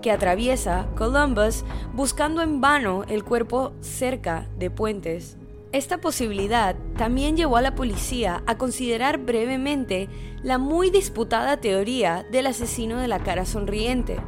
que 0.00 0.12
atraviesa 0.12 0.86
Columbus 0.96 1.64
buscando 1.92 2.40
en 2.40 2.60
vano 2.60 3.02
el 3.08 3.24
cuerpo 3.24 3.72
cerca 3.80 4.48
de 4.60 4.70
puentes. 4.70 5.38
Esta 5.74 6.00
posibilidad 6.00 6.76
también 6.96 7.36
llevó 7.36 7.56
a 7.56 7.60
la 7.60 7.74
policía 7.74 8.44
a 8.46 8.56
considerar 8.56 9.18
brevemente 9.18 10.08
la 10.40 10.56
muy 10.56 10.88
disputada 10.88 11.56
teoría 11.56 12.24
del 12.30 12.46
asesino 12.46 13.00
de 13.00 13.08
la 13.08 13.18
cara 13.24 13.44
sonriente. 13.44 14.20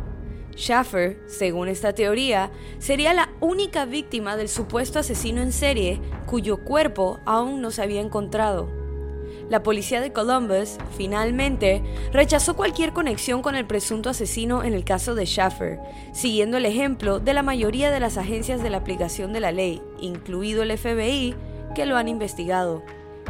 Schaffer, 0.57 1.21
según 1.27 1.69
esta 1.69 1.93
teoría, 1.93 2.51
sería 2.81 3.15
la 3.15 3.31
única 3.39 3.85
víctima 3.85 4.37
del 4.37 4.49
supuesto 4.49 4.99
asesino 4.99 5.41
en 5.41 5.53
serie 5.53 6.01
cuyo 6.27 6.65
cuerpo 6.65 7.21
aún 7.27 7.61
no 7.61 7.71
se 7.71 7.81
había 7.81 8.01
encontrado. 8.01 8.69
La 9.49 9.63
policía 9.63 10.01
de 10.01 10.13
Columbus, 10.13 10.77
finalmente, 10.97 11.83
rechazó 12.13 12.57
cualquier 12.57 12.93
conexión 12.93 13.43
con 13.43 13.55
el 13.55 13.65
presunto 13.65 14.11
asesino 14.11 14.65
en 14.65 14.75
el 14.75 14.85
caso 14.85 15.15
de 15.15 15.25
Schaffer, 15.25 15.79
siguiendo 16.13 16.57
el 16.57 16.67
ejemplo 16.67 17.21
de 17.21 17.33
la 17.33 17.43
mayoría 17.43 17.93
de 17.93 18.01
las 18.01 18.17
agencias 18.17 18.61
de 18.63 18.71
la 18.71 18.79
aplicación 18.79 19.33
de 19.33 19.41
la 19.41 19.53
ley, 19.53 19.81
incluido 20.01 20.65
el 20.65 20.77
FBI, 20.77 21.37
que 21.77 21.87
lo 21.87 21.97
han 21.97 22.09
investigado. 22.09 22.83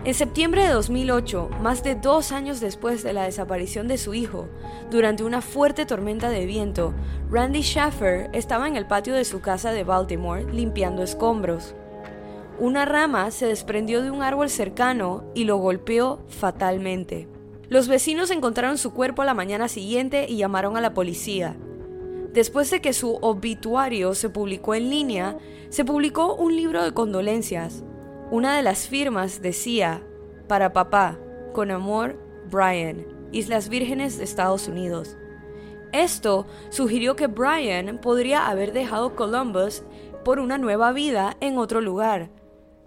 En 0.04 0.14
septiembre 0.14 0.62
de 0.62 0.72
2008, 0.72 1.50
más 1.60 1.82
de 1.82 1.96
dos 1.96 2.30
años 2.30 2.60
después 2.60 3.02
de 3.02 3.12
la 3.12 3.24
desaparición 3.24 3.88
de 3.88 3.98
su 3.98 4.14
hijo, 4.14 4.48
durante 4.90 5.24
una 5.24 5.42
fuerte 5.42 5.84
tormenta 5.84 6.30
de 6.30 6.46
viento, 6.46 6.94
Randy 7.30 7.62
Schaffer 7.62 8.30
estaba 8.32 8.68
en 8.68 8.76
el 8.76 8.86
patio 8.86 9.14
de 9.14 9.24
su 9.24 9.40
casa 9.40 9.72
de 9.72 9.84
Baltimore 9.84 10.44
limpiando 10.52 11.02
escombros. 11.02 11.74
Una 12.58 12.86
rama 12.86 13.30
se 13.30 13.46
desprendió 13.46 14.02
de 14.02 14.10
un 14.10 14.22
árbol 14.22 14.48
cercano 14.48 15.24
y 15.34 15.44
lo 15.44 15.58
golpeó 15.58 16.20
fatalmente. 16.28 17.28
Los 17.68 17.86
vecinos 17.86 18.30
encontraron 18.30 18.78
su 18.78 18.94
cuerpo 18.94 19.22
a 19.22 19.26
la 19.26 19.34
mañana 19.34 19.68
siguiente 19.68 20.26
y 20.28 20.38
llamaron 20.38 20.76
a 20.76 20.80
la 20.80 20.94
policía. 20.94 21.56
Después 22.32 22.70
de 22.70 22.80
que 22.80 22.92
su 22.92 23.16
obituario 23.16 24.14
se 24.14 24.30
publicó 24.30 24.74
en 24.74 24.88
línea, 24.88 25.36
se 25.68 25.84
publicó 25.84 26.34
un 26.34 26.56
libro 26.56 26.82
de 26.82 26.94
condolencias, 26.94 27.82
una 28.30 28.56
de 28.56 28.62
las 28.62 28.88
firmas 28.88 29.42
decía, 29.42 30.02
para 30.48 30.72
papá, 30.72 31.18
con 31.52 31.70
amor, 31.70 32.18
Brian, 32.50 33.06
Islas 33.32 33.68
Vírgenes 33.68 34.16
de 34.16 34.24
Estados 34.24 34.66
Unidos. 34.66 35.16
Esto 35.92 36.46
sugirió 36.70 37.16
que 37.16 37.26
Brian 37.26 37.98
podría 38.00 38.48
haber 38.48 38.72
dejado 38.72 39.14
Columbus 39.14 39.82
por 40.24 40.38
una 40.38 40.58
nueva 40.58 40.92
vida 40.92 41.36
en 41.40 41.58
otro 41.58 41.80
lugar. 41.80 42.30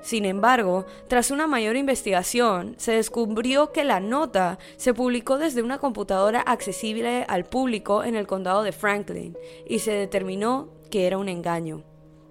Sin 0.01 0.25
embargo, 0.25 0.85
tras 1.07 1.29
una 1.29 1.47
mayor 1.47 1.75
investigación, 1.75 2.75
se 2.77 2.93
descubrió 2.93 3.71
que 3.71 3.83
la 3.83 3.99
nota 3.99 4.57
se 4.77 4.93
publicó 4.93 5.37
desde 5.37 5.61
una 5.61 5.77
computadora 5.77 6.41
accesible 6.41 7.25
al 7.27 7.45
público 7.45 8.03
en 8.03 8.15
el 8.15 8.27
condado 8.27 8.63
de 8.63 8.71
Franklin 8.71 9.37
y 9.67 9.79
se 9.79 9.91
determinó 9.91 10.69
que 10.89 11.05
era 11.05 11.17
un 11.17 11.29
engaño. 11.29 11.83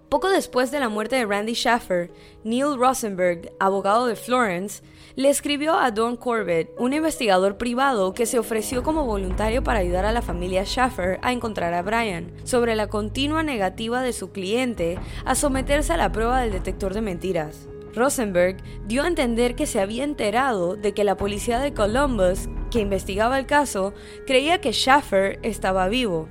Poco 0.09 0.31
después 0.31 0.71
de 0.71 0.81
la 0.81 0.89
muerte 0.89 1.17
de 1.17 1.27
Randy 1.27 1.53
Schaffer, 1.53 2.11
Neil 2.43 2.79
Rosenberg, 2.79 3.53
abogado 3.61 4.07
de 4.07 4.17
Florence, 4.17 4.83
le 5.19 5.31
escribió 5.31 5.75
a 5.75 5.91
Don 5.91 6.17
Corbett, 6.17 6.71
un 6.79 6.93
investigador 6.93 7.59
privado 7.59 8.15
que 8.15 8.25
se 8.25 8.39
ofreció 8.39 8.85
como 8.85 9.05
voluntario 9.05 9.65
para 9.65 9.81
ayudar 9.81 10.05
a 10.05 10.13
la 10.13 10.23
familia 10.23 10.65
Schaffer 10.65 11.19
a 11.23 11.33
encontrar 11.33 11.75
a 11.75 11.83
Brian, 11.83 12.31
sobre 12.45 12.77
la 12.77 12.87
continua 12.87 13.43
negativa 13.43 14.01
de 14.01 14.13
su 14.13 14.31
cliente 14.31 14.97
a 15.25 15.35
someterse 15.35 15.93
a 15.93 15.97
la 15.97 16.13
prueba 16.13 16.41
del 16.41 16.53
detector 16.53 16.95
de 16.95 17.01
mentiras. 17.01 17.67
Rosenberg 17.97 18.59
dio 18.87 19.03
a 19.03 19.09
entender 19.09 19.57
que 19.57 19.67
se 19.67 19.81
había 19.81 20.05
enterado 20.05 20.77
de 20.77 20.95
que 20.95 21.03
la 21.03 21.17
policía 21.17 21.59
de 21.59 21.75
Columbus, 21.75 22.49
que 22.71 22.79
investigaba 22.79 23.41
el 23.41 23.47
caso, 23.47 23.95
creía 24.25 24.61
que 24.61 24.73
Schaffer 24.73 25.41
estaba 25.43 25.89
vivo 25.89 26.29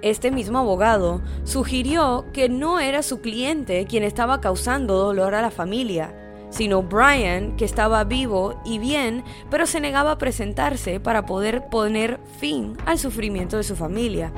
este 0.00 0.30
mismo 0.30 0.58
abogado 0.58 1.22
sugirió 1.42 2.26
que 2.32 2.48
no 2.48 2.78
era 2.78 3.02
su 3.02 3.20
cliente 3.20 3.84
quien 3.86 4.04
estaba 4.04 4.40
causando 4.40 4.96
dolor 4.96 5.34
a 5.34 5.42
la 5.42 5.50
familia, 5.50 6.14
sino 6.50 6.82
Brian, 6.82 7.56
que 7.56 7.64
estaba 7.64 8.04
vivo 8.04 8.60
y 8.64 8.78
bien, 8.78 9.24
pero 9.50 9.66
se 9.66 9.80
negaba 9.80 10.12
a 10.12 10.18
presentarse 10.18 11.00
para 11.00 11.26
poder 11.26 11.68
poner 11.68 12.20
fin 12.38 12.76
al 12.86 12.98
sufrimiento 12.98 13.56
de 13.56 13.64
su 13.64 13.76
familia. 13.76 14.32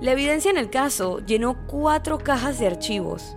La 0.00 0.12
evidencia 0.12 0.50
en 0.50 0.58
el 0.58 0.70
caso 0.70 1.20
llenó 1.20 1.66
cuatro 1.66 2.18
cajas 2.18 2.58
de 2.58 2.66
archivos, 2.66 3.36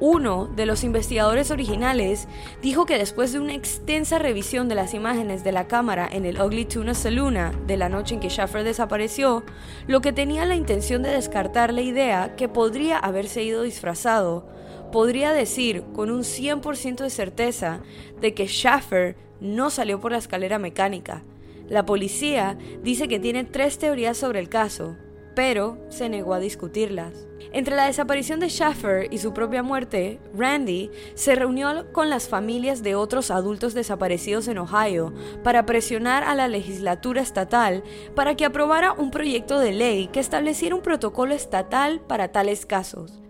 uno 0.00 0.46
de 0.46 0.64
los 0.64 0.84
investigadores 0.84 1.50
originales 1.50 2.28
dijo 2.62 2.86
que 2.86 2.98
después 2.98 3.32
de 3.32 3.40
una 3.40 3.54
extensa 3.54 4.18
revisión 4.18 4.68
de 4.68 4.76
las 4.76 4.94
imágenes 4.94 5.42
de 5.42 5.50
la 5.50 5.66
cámara 5.66 6.08
en 6.10 6.24
el 6.24 6.40
Ugly 6.40 6.66
Tuna 6.66 6.94
Saloon 6.94 7.66
de 7.66 7.76
la 7.76 7.88
noche 7.88 8.14
en 8.14 8.20
que 8.20 8.30
Schaffer 8.30 8.62
desapareció, 8.62 9.42
lo 9.88 10.00
que 10.00 10.12
tenía 10.12 10.44
la 10.44 10.54
intención 10.54 11.02
de 11.02 11.10
descartar 11.10 11.72
la 11.72 11.82
idea 11.82 12.36
que 12.36 12.48
podría 12.48 12.98
haberse 12.98 13.42
ido 13.42 13.62
disfrazado, 13.62 14.46
podría 14.90 15.32
decir 15.32 15.82
con 15.94 16.10
un 16.10 16.22
100% 16.22 17.02
de 17.02 17.10
certeza 17.10 17.80
de 18.20 18.34
que 18.34 18.46
Schaffer 18.46 19.16
no 19.40 19.70
salió 19.70 20.00
por 20.00 20.12
la 20.12 20.18
escalera 20.18 20.58
mecánica. 20.58 21.22
La 21.68 21.84
policía 21.84 22.56
dice 22.82 23.08
que 23.08 23.20
tiene 23.20 23.44
tres 23.44 23.78
teorías 23.78 24.16
sobre 24.16 24.40
el 24.40 24.48
caso, 24.48 24.96
pero 25.34 25.78
se 25.88 26.08
negó 26.08 26.34
a 26.34 26.40
discutirlas. 26.40 27.28
Entre 27.52 27.76
la 27.76 27.86
desaparición 27.86 28.40
de 28.40 28.48
Schaffer 28.48 29.12
y 29.12 29.18
su 29.18 29.32
propia 29.32 29.62
muerte, 29.62 30.18
Randy 30.34 30.90
se 31.14 31.34
reunió 31.34 31.92
con 31.92 32.10
las 32.10 32.28
familias 32.28 32.82
de 32.82 32.94
otros 32.94 33.30
adultos 33.30 33.72
desaparecidos 33.72 34.48
en 34.48 34.58
Ohio 34.58 35.14
para 35.44 35.64
presionar 35.64 36.24
a 36.24 36.34
la 36.34 36.48
legislatura 36.48 37.22
estatal 37.22 37.84
para 38.14 38.34
que 38.34 38.44
aprobara 38.44 38.92
un 38.92 39.10
proyecto 39.10 39.58
de 39.58 39.72
ley 39.72 40.08
que 40.08 40.20
estableciera 40.20 40.74
un 40.74 40.82
protocolo 40.82 41.34
estatal 41.34 42.00
para 42.00 42.32
tales 42.32 42.66
casos. 42.66 43.27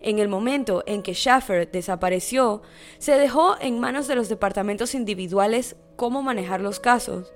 En 0.00 0.18
el 0.18 0.28
momento 0.28 0.82
en 0.86 1.02
que 1.02 1.14
Schaffer 1.14 1.70
desapareció, 1.70 2.62
se 2.98 3.18
dejó 3.18 3.56
en 3.60 3.80
manos 3.80 4.06
de 4.06 4.14
los 4.14 4.28
departamentos 4.28 4.94
individuales 4.94 5.76
cómo 5.96 6.22
manejar 6.22 6.60
los 6.60 6.80
casos 6.80 7.32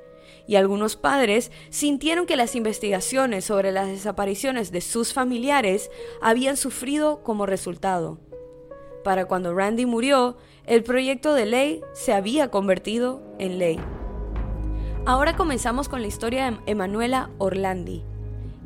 y 0.47 0.57
algunos 0.57 0.97
padres 0.97 1.51
sintieron 1.71 2.27
que 2.27 2.37
las 2.37 2.55
investigaciones 2.57 3.45
sobre 3.45 3.73
las 3.73 3.89
desapariciones 3.89 4.73
de 4.73 4.81
sus 4.81 5.13
familiares 5.13 5.91
habían 6.21 6.57
sufrido 6.57 7.23
como 7.23 7.47
resultado. 7.47 8.19
Para 9.05 9.27
cuando 9.27 9.55
Randy 9.55 9.87
murió, 9.87 10.37
el 10.67 10.85
proyecto 10.85 11.35
de 11.35 11.47
ley 11.47 11.81
se 11.93 12.13
había 12.13 12.51
convertido 12.51 13.23
en 13.39 13.59
ley. 13.59 13.81
Ahora 15.05 15.37
comenzamos 15.37 15.89
con 15.89 16.03
la 16.03 16.09
historia 16.09 16.51
de 16.51 16.59
Emanuela 16.67 17.31
Orlandi. 17.39 18.05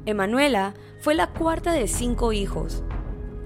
Emanuela 0.05 0.75
fue 1.01 1.15
la 1.15 1.33
cuarta 1.33 1.73
de 1.73 1.89
cinco 1.89 2.33
hijos. 2.33 2.85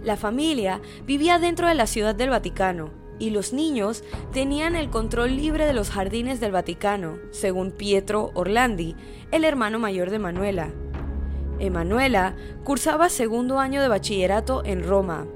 La 0.03 0.17
familia 0.17 0.81
vivía 1.07 1.39
dentro 1.39 1.69
de 1.69 1.75
la 1.75 1.87
ciudad 1.87 2.15
del 2.15 2.31
Vaticano 2.31 2.91
y 3.19 3.31
los 3.31 3.53
niños 3.53 4.03
tenían 4.33 4.75
el 4.75 4.89
control 4.89 5.37
libre 5.37 5.67
de 5.67 5.75
los 5.75 5.91
jardines 5.91 6.41
del 6.41 6.53
Vaticano, 6.53 7.19
según 7.33 7.71
Pietro 7.71 8.31
Orlandi, 8.33 8.97
el 9.31 9.45
hermano 9.45 9.79
mayor 9.79 10.09
de 10.09 10.19
Manuela. 10.19 10.71
Emanuela 11.59 12.35
cursaba 12.65 13.11
segundo 13.11 13.59
año 13.59 13.83
de 13.83 13.89
bachillerato 13.89 14.65
en 14.65 14.83
Roma. 14.83 15.27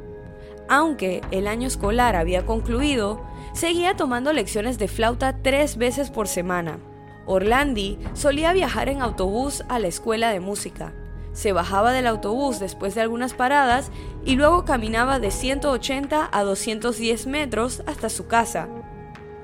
Aunque 0.66 1.20
el 1.30 1.46
año 1.46 1.68
escolar 1.68 2.16
había 2.16 2.46
concluido, 2.46 3.22
seguía 3.52 3.96
tomando 3.96 4.32
lecciones 4.32 4.78
de 4.78 4.88
flauta 4.88 5.42
tres 5.42 5.76
veces 5.76 6.10
por 6.10 6.26
semana. 6.26 6.78
Orlandi 7.26 7.98
solía 8.14 8.54
viajar 8.54 8.88
en 8.88 9.02
autobús 9.02 9.62
a 9.68 9.78
la 9.78 9.88
escuela 9.88 10.30
de 10.30 10.40
música 10.40 10.94
se 11.34 11.52
bajaba 11.52 11.92
del 11.92 12.06
autobús 12.06 12.60
después 12.60 12.94
de 12.94 13.02
algunas 13.02 13.34
paradas 13.34 13.90
y 14.24 14.36
luego 14.36 14.64
caminaba 14.64 15.18
de 15.18 15.30
180 15.30 16.30
a 16.32 16.42
210 16.44 17.26
metros 17.26 17.82
hasta 17.86 18.08
su 18.08 18.26
casa. 18.26 18.68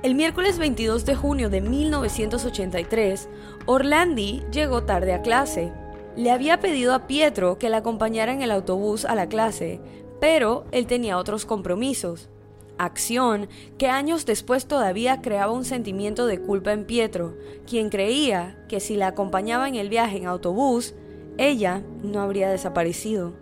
El 0.03 0.15
miércoles 0.15 0.59
22 0.59 1.05
de 1.05 1.15
junio 1.15 1.51
de 1.51 1.61
1983, 1.61 3.29
Orlandi 3.67 4.43
llegó 4.51 4.85
tarde 4.85 5.13
a 5.13 5.21
clase. 5.21 5.75
Le 6.17 6.31
había 6.31 6.61
pedido 6.61 6.95
a 6.95 7.07
Pietro 7.07 7.59
que 7.59 7.69
la 7.69 7.79
acompañara 7.79 8.33
en 8.33 8.41
el 8.41 8.51
autobús 8.51 9.05
a 9.05 9.15
la 9.15 9.29
clase, 9.29 9.81
pero 10.19 10.65
él 10.71 10.87
tenía 10.87 11.19
otros 11.19 11.45
compromisos. 11.45 12.31
Acción 12.79 13.49
que 13.77 13.89
años 13.89 14.25
después 14.25 14.67
todavía 14.67 15.21
creaba 15.21 15.53
un 15.53 15.67
sentimiento 15.67 16.25
de 16.25 16.41
culpa 16.41 16.73
en 16.73 16.87
Pietro, 16.87 17.37
quien 17.67 17.91
creía 17.91 18.65
que 18.71 18.81
si 18.81 18.97
la 18.97 19.09
acompañaba 19.09 19.69
en 19.69 19.75
el 19.75 19.91
viaje 19.91 20.17
en 20.17 20.27
autobús, 20.27 20.95
ella 21.41 21.83
no 22.03 22.21
habría 22.21 22.51
desaparecido. 22.51 23.33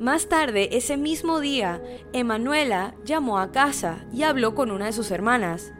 Más 0.00 0.28
tarde, 0.28 0.76
ese 0.76 0.96
mismo 0.96 1.40
día, 1.40 1.80
Emanuela 2.12 2.94
llamó 3.04 3.38
a 3.38 3.52
casa 3.52 4.04
y 4.12 4.24
habló 4.24 4.54
con 4.54 4.70
una 4.70 4.86
de 4.86 4.92
sus 4.92 5.10
hermanas. 5.10 5.72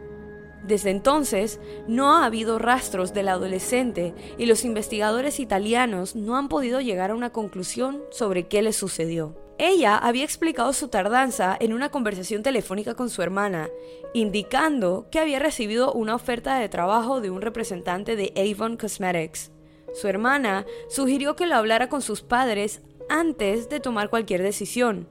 Desde 0.62 0.90
entonces, 0.90 1.60
no 1.86 2.14
ha 2.14 2.24
habido 2.24 2.58
rastros 2.58 3.12
del 3.12 3.28
adolescente 3.28 4.14
y 4.38 4.46
los 4.46 4.64
investigadores 4.64 5.40
italianos 5.40 6.16
no 6.16 6.36
han 6.36 6.48
podido 6.48 6.80
llegar 6.80 7.10
a 7.10 7.14
una 7.14 7.30
conclusión 7.30 8.00
sobre 8.10 8.46
qué 8.46 8.62
le 8.62 8.72
sucedió. 8.72 9.36
Ella 9.58 9.96
había 9.96 10.24
explicado 10.24 10.72
su 10.72 10.88
tardanza 10.88 11.56
en 11.58 11.72
una 11.72 11.90
conversación 11.90 12.42
telefónica 12.42 12.94
con 12.94 13.10
su 13.10 13.22
hermana, 13.22 13.70
indicando 14.14 15.08
que 15.10 15.18
había 15.18 15.40
recibido 15.40 15.92
una 15.92 16.14
oferta 16.14 16.58
de 16.58 16.68
trabajo 16.68 17.20
de 17.20 17.30
un 17.30 17.42
representante 17.42 18.16
de 18.16 18.32
Avon 18.36 18.76
Cosmetics. 18.76 19.50
Su 19.96 20.08
hermana 20.08 20.66
sugirió 20.90 21.36
que 21.36 21.46
lo 21.46 21.56
hablara 21.56 21.88
con 21.88 22.02
sus 22.02 22.20
padres 22.20 22.82
antes 23.08 23.70
de 23.70 23.80
tomar 23.80 24.10
cualquier 24.10 24.42
decisión. 24.42 25.08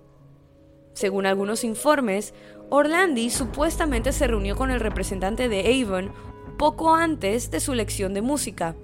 Según 0.93 1.25
algunos 1.25 1.63
informes, 1.63 2.35
Orlandi 2.69 3.31
supuestamente 3.31 4.11
se 4.11 4.27
reunió 4.27 4.55
con 4.55 4.69
el 4.69 4.79
representante 4.79 5.49
de 5.49 5.81
Avon 5.81 6.11
poco 6.59 6.93
antes 6.93 7.49
de 7.49 7.61
su 7.61 7.73
lección 7.73 8.13
de 8.13 8.21
música. 8.21 8.75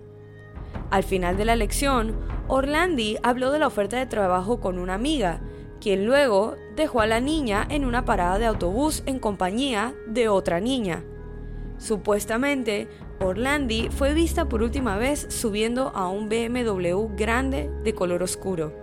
Al 0.89 1.03
final 1.03 1.37
de 1.37 1.45
la 1.45 1.55
lección, 1.55 2.19
Orlandi 2.47 3.17
habló 3.21 3.51
de 3.51 3.59
la 3.59 3.67
oferta 3.67 3.97
de 3.97 4.07
trabajo 4.07 4.59
con 4.59 4.79
una 4.79 4.95
amiga, 4.95 5.41
quien 5.79 6.07
luego 6.07 6.55
dejó 6.75 7.01
a 7.01 7.07
la 7.07 7.19
niña 7.19 7.67
en 7.69 7.85
una 7.85 8.05
parada 8.05 8.39
de 8.39 8.47
autobús 8.47 9.03
en 9.05 9.19
compañía 9.19 9.93
de 10.07 10.29
otra 10.29 10.59
niña. 10.61 11.03
Supuestamente, 11.77 12.87
Orlandi 13.21 13.89
fue 13.89 14.13
vista 14.15 14.49
por 14.49 14.63
última 14.63 14.97
vez 14.97 15.27
subiendo 15.29 15.91
a 15.95 16.09
un 16.09 16.27
BMW 16.27 17.15
grande 17.15 17.69
de 17.83 17.93
color 17.93 18.23
oscuro. 18.23 18.73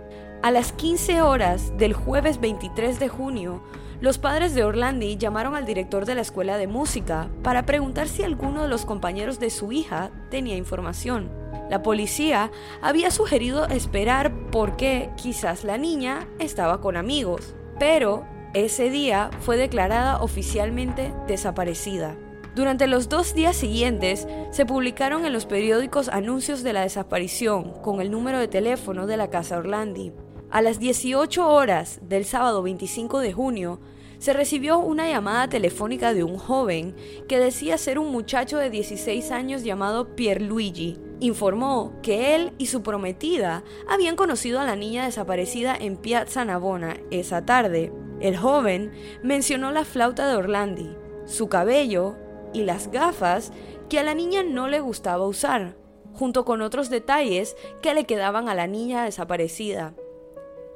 A 0.41 0.51
las 0.51 0.71
15 0.71 1.21
horas 1.21 1.77
del 1.77 1.93
jueves 1.93 2.39
23 2.39 2.99
de 2.99 3.09
junio, 3.09 3.61
los 3.99 4.17
padres 4.17 4.55
de 4.55 4.63
Orlandi 4.63 5.17
llamaron 5.17 5.55
al 5.55 5.65
director 5.65 6.05
de 6.05 6.15
la 6.15 6.21
escuela 6.21 6.57
de 6.57 6.67
música 6.67 7.29
para 7.43 7.65
preguntar 7.65 8.07
si 8.07 8.23
alguno 8.23 8.61
de 8.61 8.69
los 8.69 8.85
compañeros 8.85 9.39
de 9.39 9.49
su 9.49 9.73
hija 9.73 10.09
tenía 10.29 10.55
información. 10.55 11.29
La 11.69 11.83
policía 11.83 12.49
había 12.81 13.11
sugerido 13.11 13.65
esperar 13.67 14.33
porque 14.51 15.09
quizás 15.17 15.65
la 15.65 15.77
niña 15.77 16.27
estaba 16.39 16.79
con 16.79 16.95
amigos, 16.95 17.53
pero 17.77 18.25
ese 18.53 18.89
día 18.89 19.29
fue 19.41 19.57
declarada 19.57 20.21
oficialmente 20.21 21.13
desaparecida. 21.27 22.15
Durante 22.55 22.87
los 22.87 23.09
dos 23.09 23.33
días 23.33 23.55
siguientes 23.55 24.27
se 24.51 24.65
publicaron 24.65 25.25
en 25.25 25.33
los 25.33 25.45
periódicos 25.45 26.09
anuncios 26.09 26.63
de 26.63 26.73
la 26.73 26.81
desaparición 26.81 27.73
con 27.81 28.01
el 28.01 28.09
número 28.09 28.39
de 28.39 28.47
teléfono 28.47 29.05
de 29.05 29.17
la 29.17 29.29
casa 29.29 29.57
Orlandi. 29.57 30.11
A 30.49 30.61
las 30.61 30.79
18 30.79 31.47
horas 31.47 31.99
del 32.01 32.25
sábado 32.25 32.63
25 32.63 33.19
de 33.19 33.33
junio, 33.33 33.79
se 34.17 34.33
recibió 34.33 34.79
una 34.79 35.07
llamada 35.07 35.47
telefónica 35.47 36.13
de 36.13 36.23
un 36.23 36.37
joven 36.37 36.95
que 37.27 37.39
decía 37.39 37.77
ser 37.77 37.99
un 37.99 38.11
muchacho 38.11 38.57
de 38.57 38.69
16 38.69 39.31
años 39.31 39.63
llamado 39.63 40.15
Pierluigi. 40.15 40.97
Informó 41.21 41.93
que 42.01 42.35
él 42.35 42.51
y 42.57 42.65
su 42.65 42.81
prometida 42.81 43.63
habían 43.87 44.15
conocido 44.15 44.59
a 44.59 44.65
la 44.65 44.75
niña 44.75 45.05
desaparecida 45.05 45.75
en 45.79 45.95
Piazza 45.95 46.43
Navona 46.43 46.97
esa 47.11 47.45
tarde. 47.45 47.93
El 48.19 48.35
joven 48.35 48.91
mencionó 49.23 49.71
la 49.71 49.85
flauta 49.85 50.27
de 50.27 50.35
Orlandi, 50.35 50.89
su 51.25 51.47
cabello 51.47 52.17
y 52.53 52.63
las 52.63 52.91
gafas 52.91 53.51
que 53.89 53.99
a 53.99 54.03
la 54.03 54.13
niña 54.13 54.43
no 54.43 54.67
le 54.67 54.79
gustaba 54.79 55.25
usar, 55.25 55.75
junto 56.13 56.45
con 56.45 56.61
otros 56.61 56.89
detalles 56.89 57.55
que 57.81 57.93
le 57.93 58.05
quedaban 58.05 58.49
a 58.49 58.55
la 58.55 58.67
niña 58.67 59.03
desaparecida. 59.03 59.93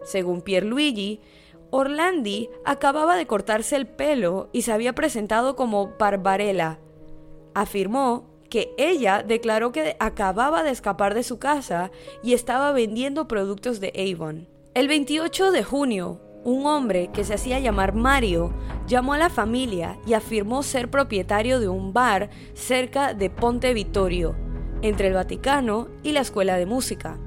Según 0.04 0.42
Pierluigi, 0.42 1.22
Orlandi 1.70 2.50
acababa 2.66 3.16
de 3.16 3.26
cortarse 3.26 3.76
el 3.76 3.88
pelo 3.88 4.50
y 4.52 4.62
se 4.62 4.72
había 4.72 4.94
presentado 4.94 5.56
como 5.56 5.96
Barbarella. 5.98 6.80
Afirmó 7.56 8.30
que 8.50 8.76
ella 8.78 9.24
declaró 9.24 9.72
que 9.72 9.96
acababa 10.00 10.62
de 10.62 10.70
escapar 10.70 11.16
de 11.16 11.24
su 11.24 11.40
casa 11.40 11.90
y 12.22 12.34
estaba 12.34 12.72
vendiendo 12.72 13.28
productos 13.28 13.80
de 13.80 13.92
Avon. 14.14 14.48
El 14.76 14.88
28 14.88 15.52
de 15.52 15.64
junio, 15.64 16.22
un 16.44 16.66
hombre 16.66 17.10
que 17.14 17.24
se 17.24 17.34
hacía 17.34 17.60
llamar 17.60 17.96
Mario 17.96 18.54
llamó 18.88 19.14
a 19.14 19.18
la 19.18 19.30
familia 19.30 19.98
y 20.06 20.14
afirmó 20.14 20.64
ser 20.64 20.90
propietario 20.90 21.60
de 21.60 21.70
un 21.70 21.94
bar 21.94 22.30
cerca 22.54 23.14
de 23.14 23.30
Ponte 23.30 23.74
Vittorio, 23.74 24.36
entre 24.82 25.08
el 25.08 25.14
Vaticano 25.14 25.88
y 26.04 26.12
la 26.12 26.22
escuela 26.22 26.58
de 26.58 26.66
música. 26.66 27.18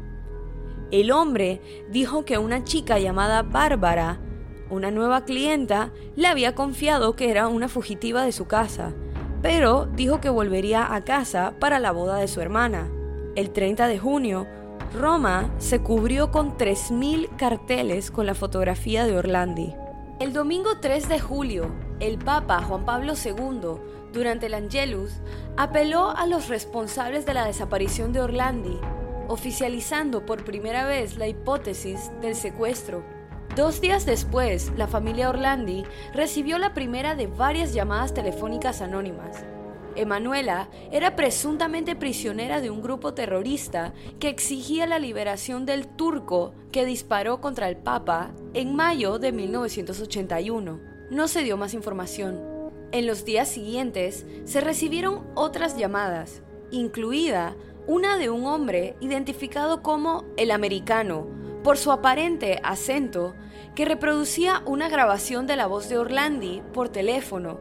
El 0.91 1.11
hombre 1.11 1.61
dijo 1.91 2.25
que 2.25 2.39
una 2.39 2.63
chica 2.63 2.99
llamada 2.99 3.43
Bárbara, 3.43 4.21
una 4.71 4.91
nueva 4.91 5.25
clienta, 5.25 5.93
le 6.15 6.27
había 6.27 6.55
confiado 6.55 7.17
que 7.17 7.31
era 7.31 7.49
una 7.49 7.69
fugitiva 7.69 8.25
de 8.25 8.33
su 8.33 8.47
casa, 8.47 8.95
pero 9.41 9.87
dijo 9.87 10.21
que 10.21 10.29
volvería 10.29 10.95
a 10.95 11.03
casa 11.03 11.55
para 11.59 11.79
la 11.79 11.93
boda 11.93 12.17
de 12.17 12.29
su 12.29 12.41
hermana. 12.41 12.91
El 13.35 13.51
30 13.51 13.89
de 13.89 13.99
junio, 13.99 14.47
Roma 14.95 15.51
se 15.59 15.81
cubrió 15.81 16.31
con 16.31 16.57
3.000 16.57 17.37
carteles 17.37 18.11
con 18.11 18.27
la 18.27 18.35
fotografía 18.35 19.07
de 19.07 19.17
Orlandi. 19.17 19.75
El 20.21 20.33
domingo 20.33 20.79
3 20.81 21.09
de 21.09 21.21
julio, 21.21 21.71
el 22.01 22.19
Papa 22.19 22.63
Juan 22.63 22.85
Pablo 22.85 23.15
II, 23.23 23.81
durante 24.13 24.47
el 24.47 24.55
Angelus, 24.55 25.21
apeló 25.57 26.11
a 26.11 26.27
los 26.27 26.49
responsables 26.49 27.27
de 27.27 27.35
la 27.35 27.47
desaparición 27.47 28.13
de 28.13 28.21
Orlandi 28.21 28.79
oficializando 29.29 30.25
por 30.25 30.45
primera 30.45 30.87
vez 30.87 31.17
la 31.17 31.27
hipótesis 31.27 32.11
del 32.21 32.35
secuestro. 32.35 33.03
Dos 33.55 33.81
días 33.81 34.05
después, 34.05 34.73
la 34.77 34.87
familia 34.87 35.31
Orlandi 35.31 35.85
recibió 36.13 36.59
la 36.59 36.75
primera 36.75 37.15
de 37.15 37.27
varias 37.27 37.73
llamadas 37.73 38.13
telefónicas 38.13 38.83
anónimas. 38.83 39.45
Emanuela 39.97 40.69
era 40.93 41.17
presuntamente 41.17 41.97
prisionera 41.97 42.61
de 42.61 42.71
un 42.71 42.83
grupo 42.83 43.15
terrorista 43.15 43.95
que 44.21 44.29
exigía 44.29 44.87
la 44.87 44.99
liberación 44.99 45.67
del 45.67 45.87
turco 45.87 46.55
que 46.73 46.85
disparó 46.85 47.41
contra 47.41 47.69
el 47.69 47.77
Papa 47.77 48.33
en 48.55 48.75
mayo 48.75 49.19
de 49.19 49.33
1981. 49.33 50.81
No 51.11 51.29
se 51.29 51.43
dio 51.43 51.57
más 51.57 51.75
información. 51.75 52.41
En 52.93 53.07
los 53.07 53.25
días 53.25 53.49
siguientes 53.49 54.27
se 54.45 54.61
recibieron 54.61 55.27
otras 55.35 55.77
llamadas, 55.77 56.43
incluida 56.71 57.57
una 57.87 58.17
de 58.17 58.31
un 58.31 58.47
hombre 58.47 58.97
identificado 59.01 59.83
como 59.83 60.25
el 60.37 60.51
americano, 60.51 61.27
por 61.63 61.79
su 61.79 61.91
aparente 61.91 62.61
acento, 62.63 63.35
que 63.75 63.85
reproducía 63.85 64.63
una 64.67 64.89
grabación 64.89 65.47
de 65.47 65.57
la 65.57 65.67
voz 65.67 65.89
de 65.89 65.99
Orlandi 65.99 66.63
por 66.73 66.89
teléfono. 66.89 67.61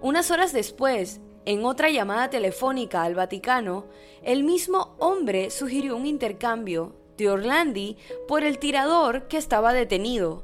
Unas 0.00 0.30
horas 0.30 0.52
después, 0.52 1.20
en 1.46 1.64
otra 1.64 1.90
llamada 1.90 2.28
telefónica 2.28 3.04
al 3.04 3.14
Vaticano, 3.14 3.86
el 4.22 4.42
mismo 4.42 4.96
hombre 4.98 5.50
sugirió 5.50 5.96
un 5.96 6.04
intercambio 6.04 6.92
de 7.16 7.30
Orlandi 7.30 7.96
por 8.26 8.42
el 8.42 8.58
tirador 8.58 9.28
que 9.28 9.38
estaba 9.38 9.72
detenido. 9.72 10.42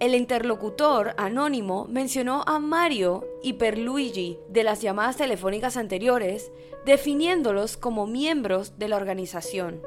El 0.00 0.16
interlocutor 0.16 1.14
anónimo 1.16 1.86
mencionó 1.88 2.42
a 2.46 2.58
Mario 2.58 3.24
y 3.44 3.54
Perluigi 3.54 4.36
de 4.48 4.64
las 4.64 4.82
llamadas 4.82 5.16
telefónicas 5.16 5.76
anteriores, 5.76 6.50
definiéndolos 6.84 7.76
como 7.76 8.06
miembros 8.06 8.76
de 8.76 8.88
la 8.88 8.96
organización. 8.96 9.80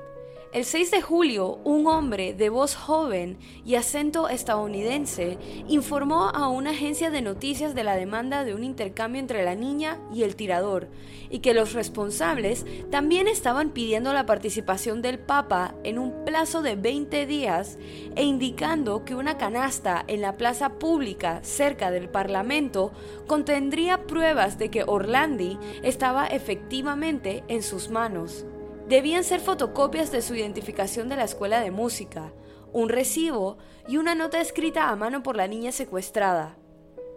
El 0.53 0.63
6 0.63 0.91
de 0.91 1.01
julio, 1.01 1.59
un 1.65 1.87
hombre 1.87 2.33
de 2.33 2.47
voz 2.47 2.73
joven 2.73 3.37
y 3.65 3.75
acento 3.75 4.29
estadounidense 4.29 5.37
informó 5.67 6.29
a 6.29 6.47
una 6.47 6.69
agencia 6.69 7.11
de 7.11 7.21
noticias 7.21 7.75
de 7.75 7.83
la 7.83 7.97
demanda 7.97 8.45
de 8.45 8.55
un 8.55 8.63
intercambio 8.63 9.19
entre 9.19 9.43
la 9.43 9.55
niña 9.55 9.99
y 10.13 10.23
el 10.23 10.37
tirador, 10.37 10.87
y 11.29 11.39
que 11.39 11.53
los 11.53 11.73
responsables 11.73 12.65
también 12.89 13.27
estaban 13.27 13.71
pidiendo 13.71 14.13
la 14.13 14.25
participación 14.25 15.01
del 15.01 15.19
Papa 15.19 15.75
en 15.83 15.99
un 15.99 16.23
plazo 16.23 16.61
de 16.61 16.77
20 16.77 17.25
días 17.25 17.77
e 18.15 18.23
indicando 18.23 19.03
que 19.03 19.15
una 19.15 19.37
canasta 19.37 20.05
en 20.07 20.21
la 20.21 20.37
plaza 20.37 20.79
pública 20.79 21.41
cerca 21.43 21.91
del 21.91 22.07
Parlamento 22.07 22.93
contendría 23.27 24.07
pruebas 24.07 24.57
de 24.57 24.69
que 24.69 24.85
Orlandi 24.87 25.59
estaba 25.83 26.25
efectivamente 26.25 27.43
en 27.49 27.63
sus 27.63 27.89
manos. 27.89 28.45
Debían 28.87 29.25
ser 29.25 29.41
fotocopias 29.41 30.13
de 30.13 30.21
su 30.21 30.33
identificación 30.33 31.09
de 31.09 31.17
la 31.17 31.25
escuela 31.25 31.59
de 31.59 31.71
música, 31.71 32.31
un 32.71 32.87
recibo 32.87 33.57
y 33.85 33.97
una 33.97 34.15
nota 34.15 34.39
escrita 34.39 34.87
a 34.87 34.95
mano 34.95 35.23
por 35.23 35.35
la 35.35 35.45
niña 35.45 35.73
secuestrada. 35.73 36.57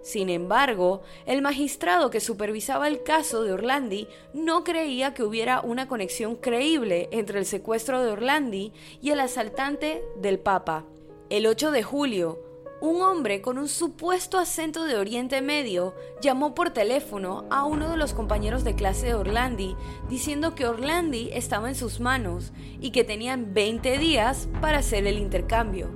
Sin 0.03 0.31
embargo, 0.31 1.03
el 1.27 1.43
magistrado 1.43 2.11
que 2.11 2.19
supervisaba 2.19 2.89
el 2.89 3.05
caso 3.05 3.45
de 3.45 3.53
Orlandi 3.53 4.09
no 4.33 4.65
creía 4.65 5.15
que 5.15 5.23
hubiera 5.23 5.61
una 5.61 5.87
conexión 5.87 6.35
creíble 6.35 7.09
entre 7.13 7.39
el 7.39 7.47
secuestro 7.47 8.03
de 8.03 8.11
Orlandi 8.11 8.73
y 9.01 9.11
el 9.11 9.21
asaltante 9.21 10.03
del 10.17 10.41
Papa. 10.41 10.87
El 11.29 11.47
8 11.47 11.71
de 11.71 11.85
julio, 11.85 12.50
un 12.81 13.03
hombre 13.03 13.43
con 13.43 13.59
un 13.59 13.69
supuesto 13.69 14.39
acento 14.39 14.85
de 14.85 14.97
Oriente 14.97 15.43
Medio 15.43 15.95
llamó 16.23 16.55
por 16.55 16.71
teléfono 16.71 17.45
a 17.51 17.65
uno 17.65 17.91
de 17.91 17.97
los 17.99 18.15
compañeros 18.15 18.65
de 18.65 18.75
clase 18.75 19.07
de 19.07 19.15
Orlandi 19.15 19.77
diciendo 20.09 20.55
que 20.55 20.67
Orlandi 20.67 21.31
estaba 21.33 21.69
en 21.69 21.75
sus 21.75 22.01
manos 22.01 22.53
y 22.81 22.91
que 22.91 23.05
tenían 23.05 23.53
20 23.53 23.99
días 23.99 24.49
para 24.63 24.79
hacer 24.79 25.07
el 25.07 25.19
intercambio. 25.19 25.91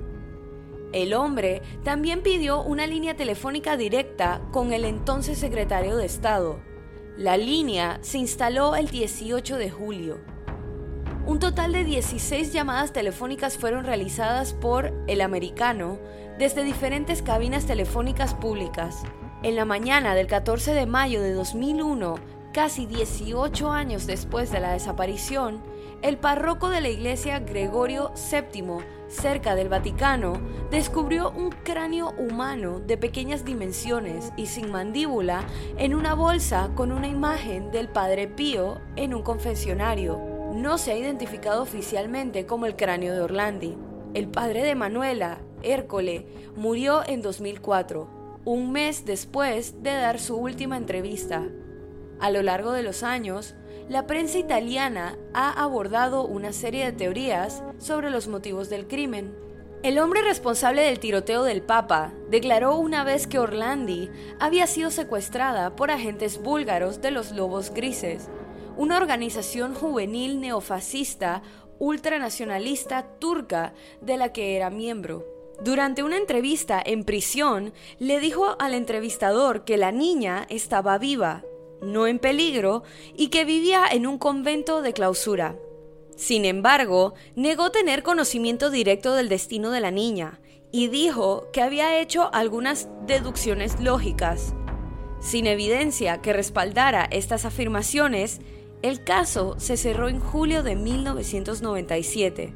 El 0.93 1.13
hombre 1.15 1.61
también 1.83 2.21
pidió 2.21 2.61
una 2.61 2.85
línea 2.85 3.17
telefónica 3.17 3.77
directa 3.77 4.41
con 4.51 4.71
el 4.71 4.85
entonces 4.85 5.39
secretario 5.39 5.97
de 5.97 6.05
Estado. 6.05 6.59
La 7.17 7.35
línea 7.35 7.97
se 8.01 8.19
instaló 8.19 8.75
el 8.75 8.89
18 8.89 9.57
de 9.57 9.71
julio. 9.71 10.35
Un 11.25 11.39
total 11.39 11.73
de 11.73 11.83
16 11.83 12.53
llamadas 12.53 12.93
telefónicas 12.93 13.57
fueron 13.57 13.83
realizadas 13.83 14.53
por 14.53 14.93
el 15.07 15.21
americano 15.21 15.97
desde 16.37 16.63
diferentes 16.63 17.21
cabinas 17.21 17.65
telefónicas 17.65 18.33
públicas. 18.33 19.03
En 19.43 19.55
la 19.55 19.65
mañana 19.65 20.15
del 20.15 20.27
14 20.27 20.73
de 20.73 20.85
mayo 20.85 21.21
de 21.21 21.33
2001, 21.33 22.15
casi 22.53 22.85
18 22.85 23.71
años 23.71 24.07
después 24.07 24.51
de 24.51 24.59
la 24.59 24.73
desaparición, 24.73 25.61
el 26.01 26.17
párroco 26.17 26.69
de 26.69 26.81
la 26.81 26.89
iglesia 26.89 27.39
Gregorio 27.39 28.11
VII, 28.31 28.77
cerca 29.07 29.55
del 29.55 29.69
Vaticano, 29.69 30.33
descubrió 30.71 31.31
un 31.31 31.51
cráneo 31.51 32.13
humano 32.17 32.79
de 32.79 32.97
pequeñas 32.97 33.45
dimensiones 33.45 34.31
y 34.37 34.47
sin 34.47 34.71
mandíbula 34.71 35.45
en 35.77 35.95
una 35.95 36.15
bolsa 36.15 36.69
con 36.75 36.91
una 36.91 37.07
imagen 37.07 37.71
del 37.71 37.87
Padre 37.87 38.27
Pío 38.27 38.79
en 38.95 39.13
un 39.13 39.21
confesionario 39.21 40.35
no 40.55 40.77
se 40.77 40.93
ha 40.93 40.97
identificado 40.97 41.61
oficialmente 41.61 42.45
como 42.45 42.65
el 42.65 42.75
cráneo 42.75 43.13
de 43.13 43.21
Orlandi. 43.21 43.77
El 44.13 44.29
padre 44.29 44.63
de 44.63 44.73
Manuela, 44.73 45.39
Hércole, 45.65 46.25
murió 46.55 47.01
en 47.05 47.21
2004, 47.21 48.41
un 48.45 48.71
mes 48.71 49.05
después 49.05 49.81
de 49.81 49.91
dar 49.91 50.19
su 50.19 50.37
última 50.37 50.77
entrevista. 50.77 51.43
A 52.19 52.29
lo 52.31 52.41
largo 52.41 52.71
de 52.71 52.83
los 52.83 53.03
años, 53.03 53.55
la 53.89 54.07
prensa 54.07 54.37
italiana 54.37 55.17
ha 55.33 55.51
abordado 55.51 56.25
una 56.25 56.53
serie 56.53 56.85
de 56.85 56.91
teorías 56.91 57.63
sobre 57.77 58.09
los 58.09 58.27
motivos 58.27 58.69
del 58.69 58.87
crimen. 58.87 59.35
El 59.83 59.99
hombre 59.99 60.21
responsable 60.21 60.81
del 60.81 60.99
tiroteo 60.99 61.43
del 61.43 61.61
Papa 61.61 62.13
declaró 62.29 62.77
una 62.77 63.03
vez 63.03 63.27
que 63.27 63.37
Orlandi 63.37 64.09
había 64.39 64.65
sido 64.65 64.89
secuestrada 64.89 65.75
por 65.75 65.91
agentes 65.91 66.41
búlgaros 66.41 67.01
de 67.01 67.11
los 67.11 67.31
Lobos 67.31 67.71
Grises, 67.71 68.29
una 68.77 68.97
organización 68.97 69.75
juvenil 69.75 70.39
neofascista 70.41 71.43
ultranacionalista 71.77 73.03
turca 73.19 73.73
de 74.01 74.17
la 74.17 74.33
que 74.33 74.55
era 74.55 74.69
miembro. 74.69 75.34
Durante 75.63 76.03
una 76.03 76.17
entrevista 76.17 76.81
en 76.85 77.05
prisión, 77.05 77.73
le 77.99 78.19
dijo 78.19 78.55
al 78.59 78.73
entrevistador 78.73 79.63
que 79.63 79.77
la 79.77 79.91
niña 79.91 80.45
estaba 80.49 80.97
viva, 80.97 81.43
no 81.81 82.07
en 82.07 82.19
peligro, 82.19 82.83
y 83.15 83.29
que 83.29 83.45
vivía 83.45 83.85
en 83.89 84.05
un 84.05 84.17
convento 84.17 84.81
de 84.81 84.93
clausura. 84.93 85.57
Sin 86.15 86.45
embargo, 86.45 87.13
negó 87.35 87.71
tener 87.71 88.03
conocimiento 88.03 88.69
directo 88.69 89.13
del 89.13 89.29
destino 89.29 89.71
de 89.71 89.81
la 89.81 89.91
niña 89.91 90.39
y 90.71 90.87
dijo 90.87 91.49
que 91.53 91.61
había 91.61 91.99
hecho 91.99 92.29
algunas 92.33 92.89
deducciones 93.05 93.79
lógicas. 93.79 94.53
Sin 95.21 95.47
evidencia 95.47 96.21
que 96.21 96.33
respaldara 96.33 97.05
estas 97.05 97.45
afirmaciones, 97.45 98.41
el 98.81 99.03
caso 99.03 99.55
se 99.57 99.77
cerró 99.77 100.09
en 100.09 100.19
julio 100.19 100.63
de 100.63 100.75
1997. 100.75 102.53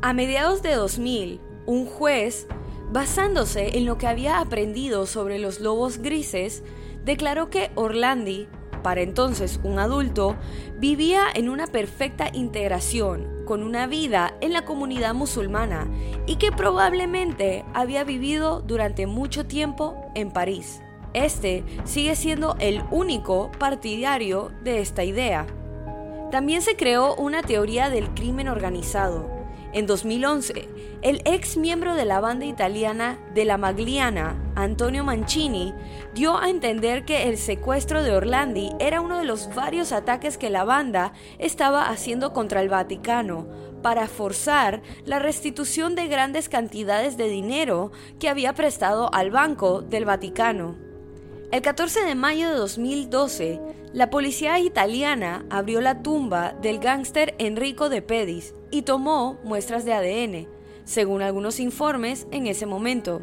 A 0.00 0.12
mediados 0.12 0.62
de 0.62 0.74
2000, 0.74 1.40
un 1.66 1.86
juez, 1.86 2.46
basándose 2.90 3.76
en 3.76 3.84
lo 3.84 3.98
que 3.98 4.06
había 4.06 4.40
aprendido 4.40 5.06
sobre 5.06 5.38
los 5.38 5.60
lobos 5.60 5.98
grises, 5.98 6.62
declaró 7.04 7.50
que 7.50 7.70
Orlandi, 7.74 8.48
para 8.82 9.00
entonces 9.00 9.60
un 9.64 9.78
adulto, 9.78 10.36
vivía 10.78 11.24
en 11.34 11.48
una 11.48 11.66
perfecta 11.66 12.30
integración 12.32 13.44
con 13.44 13.62
una 13.62 13.86
vida 13.86 14.36
en 14.40 14.52
la 14.52 14.64
comunidad 14.64 15.14
musulmana 15.14 15.88
y 16.26 16.36
que 16.36 16.52
probablemente 16.52 17.64
había 17.74 18.04
vivido 18.04 18.60
durante 18.60 19.06
mucho 19.06 19.46
tiempo 19.46 20.10
en 20.14 20.30
París. 20.30 20.80
Este 21.14 21.64
sigue 21.84 22.14
siendo 22.14 22.56
el 22.58 22.82
único 22.90 23.50
partidario 23.58 24.50
de 24.62 24.80
esta 24.80 25.02
idea. 25.02 25.46
También 26.30 26.60
se 26.60 26.76
creó 26.76 27.14
una 27.14 27.42
teoría 27.42 27.88
del 27.88 28.10
crimen 28.10 28.48
organizado. 28.48 29.35
En 29.76 29.86
2011, 29.86 30.70
el 31.02 31.20
ex 31.26 31.58
miembro 31.58 31.94
de 31.94 32.06
la 32.06 32.18
banda 32.18 32.46
italiana 32.46 33.18
de 33.34 33.44
la 33.44 33.58
Magliana, 33.58 34.34
Antonio 34.54 35.04
Mancini, 35.04 35.74
dio 36.14 36.38
a 36.38 36.48
entender 36.48 37.04
que 37.04 37.24
el 37.24 37.36
secuestro 37.36 38.02
de 38.02 38.12
Orlandi 38.12 38.70
era 38.78 39.02
uno 39.02 39.18
de 39.18 39.26
los 39.26 39.54
varios 39.54 39.92
ataques 39.92 40.38
que 40.38 40.48
la 40.48 40.64
banda 40.64 41.12
estaba 41.38 41.90
haciendo 41.90 42.32
contra 42.32 42.62
el 42.62 42.70
Vaticano 42.70 43.48
para 43.82 44.08
forzar 44.08 44.80
la 45.04 45.18
restitución 45.18 45.94
de 45.94 46.08
grandes 46.08 46.48
cantidades 46.48 47.18
de 47.18 47.28
dinero 47.28 47.92
que 48.18 48.30
había 48.30 48.54
prestado 48.54 49.12
al 49.12 49.30
Banco 49.30 49.82
del 49.82 50.06
Vaticano. 50.06 50.85
El 51.52 51.62
14 51.62 52.04
de 52.04 52.16
mayo 52.16 52.50
de 52.50 52.56
2012, 52.56 53.60
la 53.92 54.10
policía 54.10 54.58
italiana 54.58 55.46
abrió 55.48 55.80
la 55.80 56.02
tumba 56.02 56.52
del 56.60 56.80
gángster 56.80 57.36
Enrico 57.38 57.88
de 57.88 58.02
Pedis 58.02 58.52
y 58.72 58.82
tomó 58.82 59.38
muestras 59.44 59.84
de 59.84 59.92
ADN, 59.92 60.48
según 60.84 61.22
algunos 61.22 61.60
informes 61.60 62.26
en 62.32 62.48
ese 62.48 62.66
momento. 62.66 63.22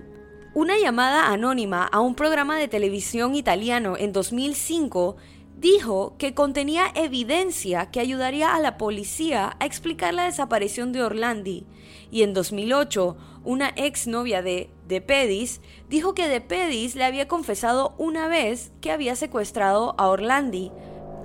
Una 0.54 0.78
llamada 0.78 1.34
anónima 1.34 1.84
a 1.84 2.00
un 2.00 2.16
programa 2.16 2.58
de 2.58 2.70
televisión 2.70 3.36
italiano 3.36 3.98
en 3.98 4.14
2005 4.14 5.18
dijo 5.58 6.16
que 6.18 6.34
contenía 6.34 6.92
evidencia 6.96 7.92
que 7.92 8.00
ayudaría 8.00 8.56
a 8.56 8.60
la 8.62 8.78
policía 8.78 9.58
a 9.60 9.66
explicar 9.66 10.14
la 10.14 10.26
desaparición 10.26 10.94
de 10.94 11.04
Orlandi. 11.04 11.66
Y 12.10 12.24
en 12.24 12.34
2008, 12.34 13.18
una 13.44 13.70
exnovia 13.76 14.42
de 14.42 14.70
De 14.94 15.02
Pedis 15.02 15.60
dijo 15.90 16.14
que 16.14 16.28
De 16.28 16.40
Pedis 16.40 16.94
le 16.94 17.04
había 17.04 17.28
confesado 17.28 17.96
una 17.98 18.28
vez 18.28 18.72
que 18.80 18.92
había 18.92 19.16
secuestrado 19.16 19.96
a 19.98 20.08
Orlandi, 20.08 20.72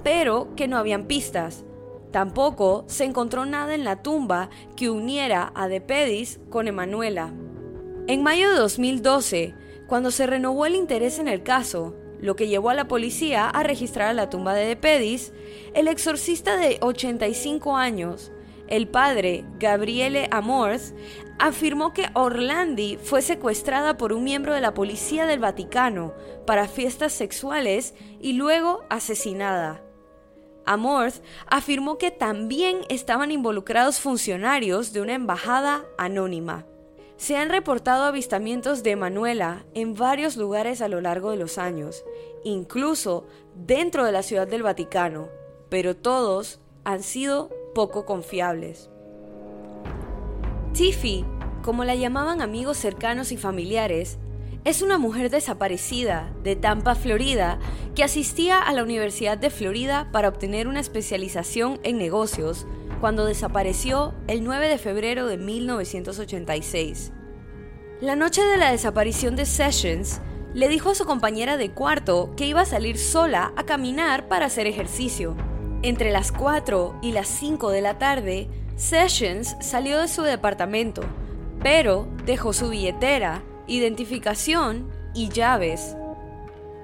pero 0.02 0.54
que 0.56 0.68
no 0.68 0.78
habían 0.78 1.04
pistas. 1.04 1.66
Tampoco 2.10 2.84
se 2.86 3.04
encontró 3.04 3.44
nada 3.44 3.74
en 3.74 3.84
la 3.84 4.02
tumba 4.02 4.48
que 4.74 4.88
uniera 4.88 5.52
a 5.54 5.68
De 5.68 5.82
Pedis 5.82 6.40
con 6.48 6.66
Emanuela. 6.66 7.30
En 8.06 8.22
mayo 8.22 8.50
de 8.50 8.56
2012, 8.56 9.54
cuando 9.86 10.10
se 10.10 10.26
renovó 10.26 10.64
el 10.64 10.74
interés 10.74 11.18
en 11.18 11.28
el 11.28 11.42
caso, 11.42 11.94
lo 12.22 12.36
que 12.36 12.48
llevó 12.48 12.70
a 12.70 12.74
la 12.74 12.88
policía 12.88 13.50
a 13.50 13.62
registrar 13.64 14.14
la 14.14 14.30
tumba 14.30 14.54
de 14.54 14.76
Pedis, 14.76 15.34
el 15.74 15.88
exorcista 15.88 16.56
de 16.56 16.78
85 16.80 17.76
años, 17.76 18.32
el 18.68 18.88
padre 18.88 19.44
Gabriele 19.58 20.28
Amorth, 20.30 20.94
afirmó 21.38 21.92
que 21.92 22.10
Orlandi 22.14 22.98
fue 23.02 23.22
secuestrada 23.22 23.96
por 23.96 24.12
un 24.12 24.24
miembro 24.24 24.54
de 24.54 24.60
la 24.60 24.74
policía 24.74 25.26
del 25.26 25.38
Vaticano 25.38 26.14
para 26.46 26.68
fiestas 26.68 27.12
sexuales 27.12 27.94
y 28.20 28.32
luego 28.32 28.82
asesinada. 28.90 29.82
Amorth 30.64 31.22
afirmó 31.46 31.96
que 31.96 32.10
también 32.10 32.80
estaban 32.88 33.30
involucrados 33.30 34.00
funcionarios 34.00 34.92
de 34.92 35.00
una 35.00 35.14
embajada 35.14 35.84
anónima. 35.96 36.66
Se 37.16 37.36
han 37.36 37.48
reportado 37.48 38.04
avistamientos 38.04 38.82
de 38.82 38.94
Manuela 38.94 39.64
en 39.74 39.94
varios 39.94 40.36
lugares 40.36 40.82
a 40.82 40.88
lo 40.88 41.00
largo 41.00 41.30
de 41.30 41.38
los 41.38 41.56
años, 41.56 42.04
incluso 42.44 43.26
dentro 43.54 44.04
de 44.04 44.12
la 44.12 44.22
Ciudad 44.22 44.46
del 44.46 44.62
Vaticano, 44.62 45.28
pero 45.70 45.96
todos 45.96 46.60
han 46.84 47.02
sido 47.02 47.50
poco 47.74 48.04
confiables. 48.04 48.90
Tiffy, 50.72 51.24
como 51.62 51.84
la 51.84 51.94
llamaban 51.94 52.40
amigos 52.40 52.78
cercanos 52.78 53.32
y 53.32 53.36
familiares, 53.36 54.18
es 54.64 54.82
una 54.82 54.98
mujer 54.98 55.30
desaparecida 55.30 56.32
de 56.42 56.56
Tampa, 56.56 56.94
Florida, 56.94 57.58
que 57.94 58.04
asistía 58.04 58.58
a 58.58 58.72
la 58.72 58.82
Universidad 58.82 59.38
de 59.38 59.50
Florida 59.50 60.08
para 60.12 60.28
obtener 60.28 60.68
una 60.68 60.80
especialización 60.80 61.80
en 61.82 61.98
negocios 61.98 62.66
cuando 63.00 63.24
desapareció 63.24 64.14
el 64.26 64.44
9 64.44 64.68
de 64.68 64.78
febrero 64.78 65.26
de 65.26 65.38
1986. 65.38 67.12
La 68.00 68.16
noche 68.16 68.42
de 68.42 68.56
la 68.56 68.70
desaparición 68.70 69.36
de 69.36 69.46
Sessions, 69.46 70.20
le 70.54 70.68
dijo 70.68 70.90
a 70.90 70.94
su 70.94 71.04
compañera 71.04 71.56
de 71.56 71.70
cuarto 71.70 72.32
que 72.36 72.46
iba 72.46 72.62
a 72.62 72.66
salir 72.66 72.98
sola 72.98 73.52
a 73.56 73.64
caminar 73.64 74.28
para 74.28 74.46
hacer 74.46 74.66
ejercicio. 74.66 75.36
Entre 75.82 76.10
las 76.10 76.32
4 76.32 76.98
y 77.02 77.12
las 77.12 77.28
5 77.28 77.70
de 77.70 77.80
la 77.82 77.98
tarde, 77.98 78.48
Sessions 78.78 79.56
salió 79.58 79.98
de 79.98 80.06
su 80.06 80.22
departamento, 80.22 81.02
pero 81.60 82.06
dejó 82.24 82.52
su 82.52 82.68
billetera, 82.68 83.42
identificación 83.66 84.88
y 85.14 85.30
llaves. 85.30 85.96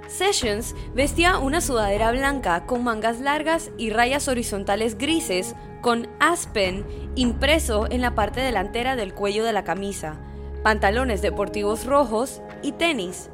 Sessions 0.08 0.74
vestía 0.92 1.38
una 1.38 1.60
sudadera 1.60 2.10
blanca 2.10 2.66
con 2.66 2.82
mangas 2.82 3.20
largas 3.20 3.70
y 3.78 3.90
rayas 3.90 4.26
horizontales 4.26 4.98
grises 4.98 5.54
con 5.82 6.08
Aspen 6.18 6.84
impreso 7.14 7.86
en 7.88 8.00
la 8.00 8.16
parte 8.16 8.40
delantera 8.40 8.96
del 8.96 9.14
cuello 9.14 9.44
de 9.44 9.52
la 9.52 9.62
camisa, 9.62 10.18
pantalones 10.64 11.22
deportivos 11.22 11.86
rojos 11.86 12.42
y 12.64 12.72
tenis. 12.72 13.30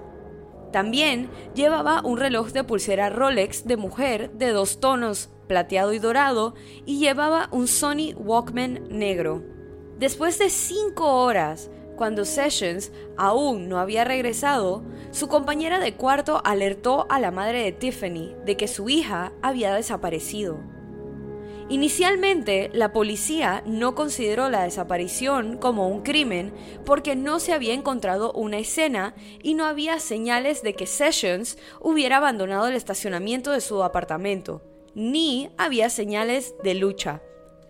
También 0.70 1.30
llevaba 1.54 2.02
un 2.04 2.18
reloj 2.18 2.50
de 2.50 2.62
pulsera 2.62 3.08
Rolex 3.08 3.64
de 3.64 3.78
mujer 3.78 4.32
de 4.32 4.50
dos 4.50 4.80
tonos, 4.80 5.30
plateado 5.50 5.92
y 5.92 5.98
dorado, 5.98 6.54
y 6.86 7.00
llevaba 7.00 7.48
un 7.50 7.66
Sony 7.66 8.14
Walkman 8.14 8.86
negro. 8.88 9.42
Después 9.98 10.38
de 10.38 10.48
cinco 10.48 11.24
horas, 11.24 11.72
cuando 11.96 12.24
Sessions 12.24 12.92
aún 13.16 13.68
no 13.68 13.80
había 13.80 14.04
regresado, 14.04 14.84
su 15.10 15.26
compañera 15.26 15.80
de 15.80 15.96
cuarto 15.96 16.40
alertó 16.44 17.06
a 17.10 17.18
la 17.18 17.32
madre 17.32 17.64
de 17.64 17.72
Tiffany 17.72 18.36
de 18.46 18.56
que 18.56 18.68
su 18.68 18.88
hija 18.88 19.32
había 19.42 19.74
desaparecido. 19.74 20.60
Inicialmente, 21.68 22.70
la 22.72 22.92
policía 22.92 23.62
no 23.66 23.96
consideró 23.96 24.50
la 24.50 24.62
desaparición 24.62 25.56
como 25.56 25.88
un 25.88 26.02
crimen 26.02 26.52
porque 26.84 27.16
no 27.16 27.40
se 27.40 27.52
había 27.52 27.74
encontrado 27.74 28.32
una 28.32 28.58
escena 28.58 29.14
y 29.42 29.54
no 29.54 29.64
había 29.66 29.98
señales 29.98 30.62
de 30.62 30.74
que 30.74 30.86
Sessions 30.86 31.58
hubiera 31.80 32.18
abandonado 32.18 32.68
el 32.68 32.76
estacionamiento 32.76 33.50
de 33.50 33.60
su 33.60 33.84
apartamento, 33.84 34.62
ni 34.94 35.50
había 35.56 35.90
señales 35.90 36.54
de 36.62 36.74
lucha. 36.74 37.22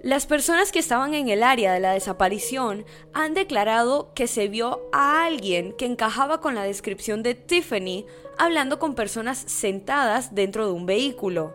Las 0.02 0.24
personas 0.24 0.72
que 0.72 0.78
estaban 0.78 1.12
en 1.12 1.28
el 1.28 1.42
área 1.42 1.74
de 1.74 1.80
la 1.80 1.92
desaparición 1.92 2.86
han 3.12 3.34
declarado 3.34 4.14
que 4.14 4.26
se 4.26 4.48
vio 4.48 4.80
a 4.92 5.26
alguien 5.26 5.74
que 5.76 5.84
encajaba 5.84 6.40
con 6.40 6.54
la 6.54 6.62
descripción 6.62 7.22
de 7.22 7.34
Tiffany 7.34 8.06
hablando 8.38 8.78
con 8.78 8.94
personas 8.94 9.36
sentadas 9.36 10.34
dentro 10.34 10.64
de 10.64 10.72
un 10.72 10.86
vehículo. 10.86 11.52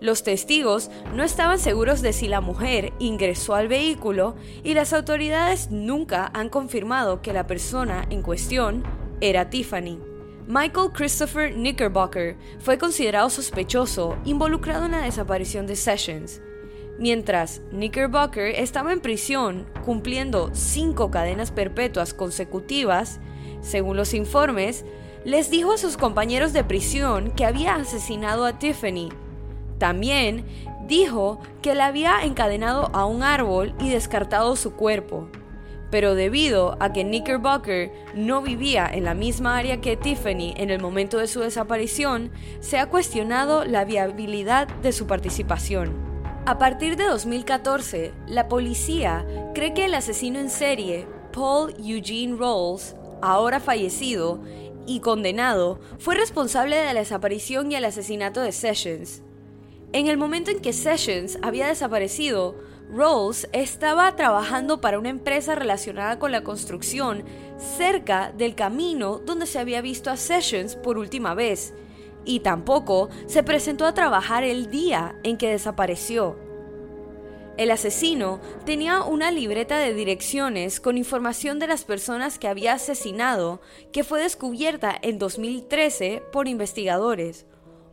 Los 0.00 0.22
testigos 0.22 0.88
no 1.14 1.24
estaban 1.24 1.58
seguros 1.58 2.00
de 2.00 2.12
si 2.12 2.28
la 2.28 2.40
mujer 2.40 2.92
ingresó 3.00 3.56
al 3.56 3.66
vehículo 3.66 4.36
y 4.62 4.74
las 4.74 4.92
autoridades 4.92 5.72
nunca 5.72 6.30
han 6.32 6.50
confirmado 6.50 7.22
que 7.22 7.32
la 7.32 7.48
persona 7.48 8.06
en 8.10 8.22
cuestión 8.22 8.84
era 9.20 9.50
Tiffany. 9.50 10.13
Michael 10.46 10.90
Christopher 10.92 11.54
Knickerbocker 11.54 12.36
fue 12.58 12.76
considerado 12.76 13.30
sospechoso 13.30 14.18
involucrado 14.26 14.84
en 14.84 14.92
la 14.92 15.00
desaparición 15.00 15.66
de 15.66 15.74
Sessions. 15.74 16.42
Mientras 16.98 17.62
Knickerbocker 17.70 18.54
estaba 18.54 18.92
en 18.92 19.00
prisión 19.00 19.66
cumpliendo 19.86 20.50
cinco 20.52 21.10
cadenas 21.10 21.50
perpetuas 21.50 22.12
consecutivas, 22.12 23.20
según 23.62 23.96
los 23.96 24.12
informes, 24.12 24.84
les 25.24 25.48
dijo 25.48 25.72
a 25.72 25.78
sus 25.78 25.96
compañeros 25.96 26.52
de 26.52 26.62
prisión 26.62 27.30
que 27.30 27.46
había 27.46 27.76
asesinado 27.76 28.44
a 28.44 28.58
Tiffany. 28.58 29.08
También 29.78 30.44
dijo 30.86 31.40
que 31.62 31.74
la 31.74 31.86
había 31.86 32.22
encadenado 32.22 32.90
a 32.92 33.06
un 33.06 33.22
árbol 33.22 33.74
y 33.80 33.88
descartado 33.88 34.56
su 34.56 34.74
cuerpo. 34.74 35.26
Pero 35.94 36.16
debido 36.16 36.76
a 36.80 36.92
que 36.92 37.04
Knickerbocker 37.04 37.92
no 38.16 38.42
vivía 38.42 38.90
en 38.92 39.04
la 39.04 39.14
misma 39.14 39.56
área 39.56 39.80
que 39.80 39.96
Tiffany 39.96 40.52
en 40.56 40.70
el 40.70 40.82
momento 40.82 41.18
de 41.18 41.28
su 41.28 41.38
desaparición, 41.38 42.32
se 42.58 42.78
ha 42.78 42.86
cuestionado 42.90 43.64
la 43.64 43.84
viabilidad 43.84 44.66
de 44.66 44.90
su 44.90 45.06
participación. 45.06 45.92
A 46.46 46.58
partir 46.58 46.96
de 46.96 47.04
2014, 47.04 48.12
la 48.26 48.48
policía 48.48 49.24
cree 49.54 49.72
que 49.72 49.84
el 49.84 49.94
asesino 49.94 50.40
en 50.40 50.50
serie, 50.50 51.06
Paul 51.32 51.72
Eugene 51.78 52.34
Rolls, 52.36 52.96
ahora 53.22 53.60
fallecido, 53.60 54.40
y 54.88 54.98
condenado, 54.98 55.78
fue 56.00 56.16
responsable 56.16 56.74
de 56.74 56.92
la 56.92 56.98
desaparición 56.98 57.70
y 57.70 57.76
el 57.76 57.84
asesinato 57.84 58.40
de 58.40 58.50
Sessions. 58.50 59.22
En 59.92 60.08
el 60.08 60.16
momento 60.16 60.50
en 60.50 60.58
que 60.58 60.72
Sessions 60.72 61.38
había 61.40 61.68
desaparecido, 61.68 62.56
Rolls 62.90 63.48
estaba 63.52 64.14
trabajando 64.14 64.80
para 64.80 64.98
una 64.98 65.08
empresa 65.08 65.54
relacionada 65.54 66.18
con 66.18 66.32
la 66.32 66.44
construcción 66.44 67.24
cerca 67.58 68.32
del 68.36 68.54
camino 68.54 69.18
donde 69.18 69.46
se 69.46 69.58
había 69.58 69.80
visto 69.80 70.10
a 70.10 70.16
Sessions 70.16 70.76
por 70.76 70.98
última 70.98 71.34
vez, 71.34 71.74
y 72.24 72.40
tampoco 72.40 73.08
se 73.26 73.42
presentó 73.42 73.86
a 73.86 73.94
trabajar 73.94 74.44
el 74.44 74.70
día 74.70 75.16
en 75.22 75.36
que 75.36 75.50
desapareció. 75.50 76.38
El 77.56 77.70
asesino 77.70 78.40
tenía 78.64 79.02
una 79.02 79.30
libreta 79.30 79.78
de 79.78 79.94
direcciones 79.94 80.80
con 80.80 80.98
información 80.98 81.60
de 81.60 81.68
las 81.68 81.84
personas 81.84 82.38
que 82.38 82.48
había 82.48 82.72
asesinado 82.72 83.60
que 83.92 84.02
fue 84.02 84.20
descubierta 84.20 84.96
en 85.00 85.18
2013 85.18 86.22
por 86.32 86.48
investigadores, 86.48 87.46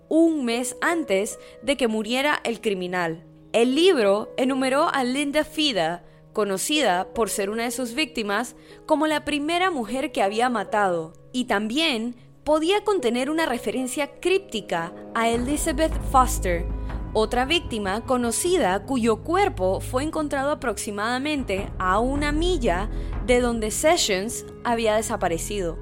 un 0.10 0.46
mes 0.46 0.76
antes 0.82 1.38
de 1.62 1.78
que 1.78 1.88
muriera 1.88 2.40
el 2.44 2.60
criminal. 2.60 3.31
El 3.54 3.76
libro 3.76 4.34
enumeró 4.38 4.88
a 4.94 5.04
Linda 5.04 5.44
Fida, 5.44 6.06
conocida 6.32 7.14
por 7.14 7.30
ser 7.30 7.50
una 7.50 7.64
de 7.64 7.72
sus 7.72 7.96
víctimas, 7.96 8.56
como 8.86 9.08
la 9.08 9.26
primera 9.26 9.72
mujer 9.72 10.14
que 10.14 10.24
había 10.24 10.50
matado, 10.50 11.12
y 11.34 11.46
también 11.46 12.16
podía 12.46 12.86
contener 12.86 13.30
una 13.30 13.46
referencia 13.46 14.20
críptica 14.22 14.94
a 15.14 15.30
Elizabeth 15.30 15.92
Foster, 16.12 16.66
otra 17.12 17.44
víctima 17.44 18.06
conocida 18.06 18.86
cuyo 18.86 19.22
cuerpo 19.22 19.82
fue 19.82 20.04
encontrado 20.04 20.52
aproximadamente 20.52 21.70
a 21.78 22.00
una 22.00 22.32
milla 22.32 22.90
de 23.26 23.42
donde 23.42 23.70
Sessions 23.72 24.46
había 24.64 24.96
desaparecido. 24.96 25.78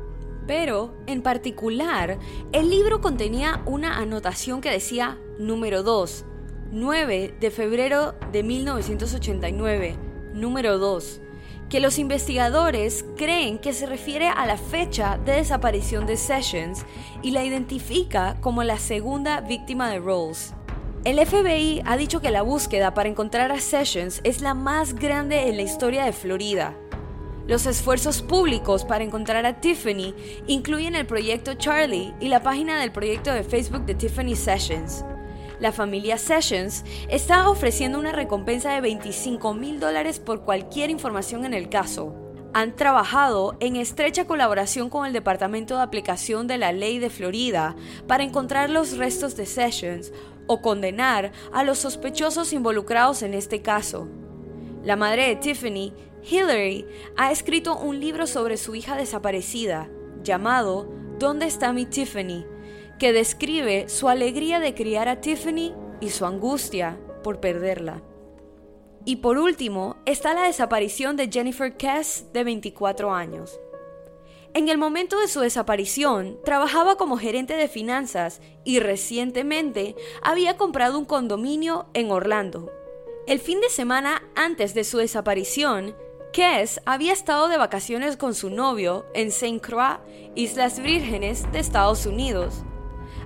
Pero, 0.47 0.95
en 1.05 1.21
particular, 1.21 2.17
el 2.51 2.71
libro 2.71 2.99
contenía 2.99 3.61
una 3.67 3.99
anotación 3.99 4.59
que 4.59 4.71
decía 4.71 5.19
número 5.37 5.83
2, 5.83 6.25
9 6.71 7.33
de 7.39 7.49
febrero 7.49 8.13
de 8.31 8.43
1989, 8.43 9.95
número 10.35 10.77
2, 10.77 11.19
que 11.67 11.79
los 11.79 11.97
investigadores 11.97 13.03
creen 13.17 13.57
que 13.57 13.73
se 13.73 13.87
refiere 13.87 14.27
a 14.27 14.45
la 14.45 14.55
fecha 14.55 15.17
de 15.25 15.31
desaparición 15.31 16.05
de 16.05 16.15
Sessions 16.15 16.85
y 17.23 17.31
la 17.31 17.43
identifica 17.43 18.37
como 18.41 18.61
la 18.61 18.77
segunda 18.77 19.41
víctima 19.41 19.89
de 19.89 19.97
Rolls. 19.97 20.53
El 21.05 21.25
FBI 21.25 21.81
ha 21.85 21.97
dicho 21.97 22.21
que 22.21 22.29
la 22.29 22.43
búsqueda 22.43 22.93
para 22.93 23.09
encontrar 23.09 23.51
a 23.51 23.59
Sessions 23.59 24.21
es 24.23 24.41
la 24.41 24.53
más 24.53 24.93
grande 24.93 25.49
en 25.49 25.57
la 25.57 25.63
historia 25.63 26.05
de 26.05 26.13
Florida. 26.13 26.75
Los 27.47 27.65
esfuerzos 27.65 28.21
públicos 28.21 28.85
para 28.85 29.03
encontrar 29.03 29.43
a 29.47 29.59
Tiffany 29.59 30.13
incluyen 30.45 30.93
el 30.93 31.07
proyecto 31.07 31.55
Charlie 31.55 32.13
y 32.19 32.27
la 32.27 32.43
página 32.43 32.79
del 32.79 32.91
proyecto 32.91 33.33
de 33.33 33.43
Facebook 33.43 33.85
de 33.85 33.95
Tiffany 33.95 34.35
Sessions. 34.35 35.03
La 35.59 35.73
familia 35.73 36.17
Sessions 36.17 36.85
está 37.09 37.49
ofreciendo 37.49 37.99
una 37.99 38.13
recompensa 38.13 38.71
de 38.71 38.79
25 38.79 39.53
mil 39.53 39.79
dólares 39.81 40.17
por 40.17 40.45
cualquier 40.45 40.89
información 40.89 41.43
en 41.43 41.53
el 41.53 41.67
caso. 41.67 42.15
Han 42.53 42.75
trabajado 42.75 43.57
en 43.59 43.75
estrecha 43.75 44.25
colaboración 44.25 44.89
con 44.89 45.05
el 45.05 45.11
Departamento 45.11 45.75
de 45.75 45.83
Aplicación 45.83 46.47
de 46.47 46.57
la 46.57 46.71
Ley 46.71 46.97
de 46.97 47.09
Florida 47.09 47.75
para 48.07 48.23
encontrar 48.23 48.69
los 48.69 48.97
restos 48.97 49.35
de 49.35 49.45
Sessions 49.45 50.13
o 50.47 50.61
condenar 50.61 51.33
a 51.51 51.63
los 51.63 51.79
sospechosos 51.79 52.53
involucrados 52.53 53.21
en 53.21 53.33
este 53.33 53.61
caso. 53.61 54.07
La 54.83 54.95
madre 54.95 55.27
de 55.27 55.35
Tiffany, 55.35 55.93
Hillary, 56.23 56.87
ha 57.17 57.33
escrito 57.33 57.77
un 57.77 57.99
libro 57.99 58.27
sobre 58.27 58.55
su 58.55 58.75
hija 58.75 58.95
desaparecida, 58.95 59.89
llamado 60.23 60.89
¿Dónde 61.19 61.47
está 61.47 61.73
mi 61.73 61.85
Tiffany?, 61.85 62.45
que 62.99 63.13
describe 63.13 63.89
su 63.89 64.09
alegría 64.09 64.59
de 64.59 64.75
criar 64.75 65.07
a 65.07 65.21
Tiffany 65.21 65.73
y 66.01 66.09
su 66.09 66.25
angustia 66.25 66.99
por 67.23 67.39
perderla. 67.39 68.03
Y 69.05 69.17
por 69.17 69.37
último 69.37 69.95
está 70.05 70.33
la 70.33 70.43
desaparición 70.43 71.15
de 71.15 71.29
Jennifer 71.31 71.75
Kess, 71.77 72.27
de 72.33 72.43
24 72.43 73.11
años. 73.11 73.59
En 74.53 74.67
el 74.67 74.77
momento 74.77 75.19
de 75.19 75.27
su 75.27 75.39
desaparición, 75.39 76.37
trabajaba 76.43 76.97
como 76.97 77.17
gerente 77.17 77.55
de 77.55 77.67
finanzas 77.67 78.41
y 78.63 78.79
recientemente 78.79 79.95
había 80.21 80.57
comprado 80.57 80.97
un 80.97 81.05
condominio 81.05 81.87
en 81.93 82.11
Orlando. 82.11 82.71
El 83.27 83.39
fin 83.39 83.61
de 83.61 83.69
semana 83.69 84.23
antes 84.35 84.73
de 84.73 84.83
su 84.83 84.97
desaparición, 84.97 85.95
Kess 86.33 86.81
había 86.85 87.13
estado 87.13 87.47
de 87.47 87.57
vacaciones 87.57 88.17
con 88.17 88.33
su 88.33 88.49
novio 88.49 89.05
en 89.13 89.27
St. 89.27 89.61
Croix, 89.61 89.99
Islas 90.35 90.79
Vírgenes 90.79 91.51
de 91.51 91.59
Estados 91.59 92.05
Unidos. 92.05 92.63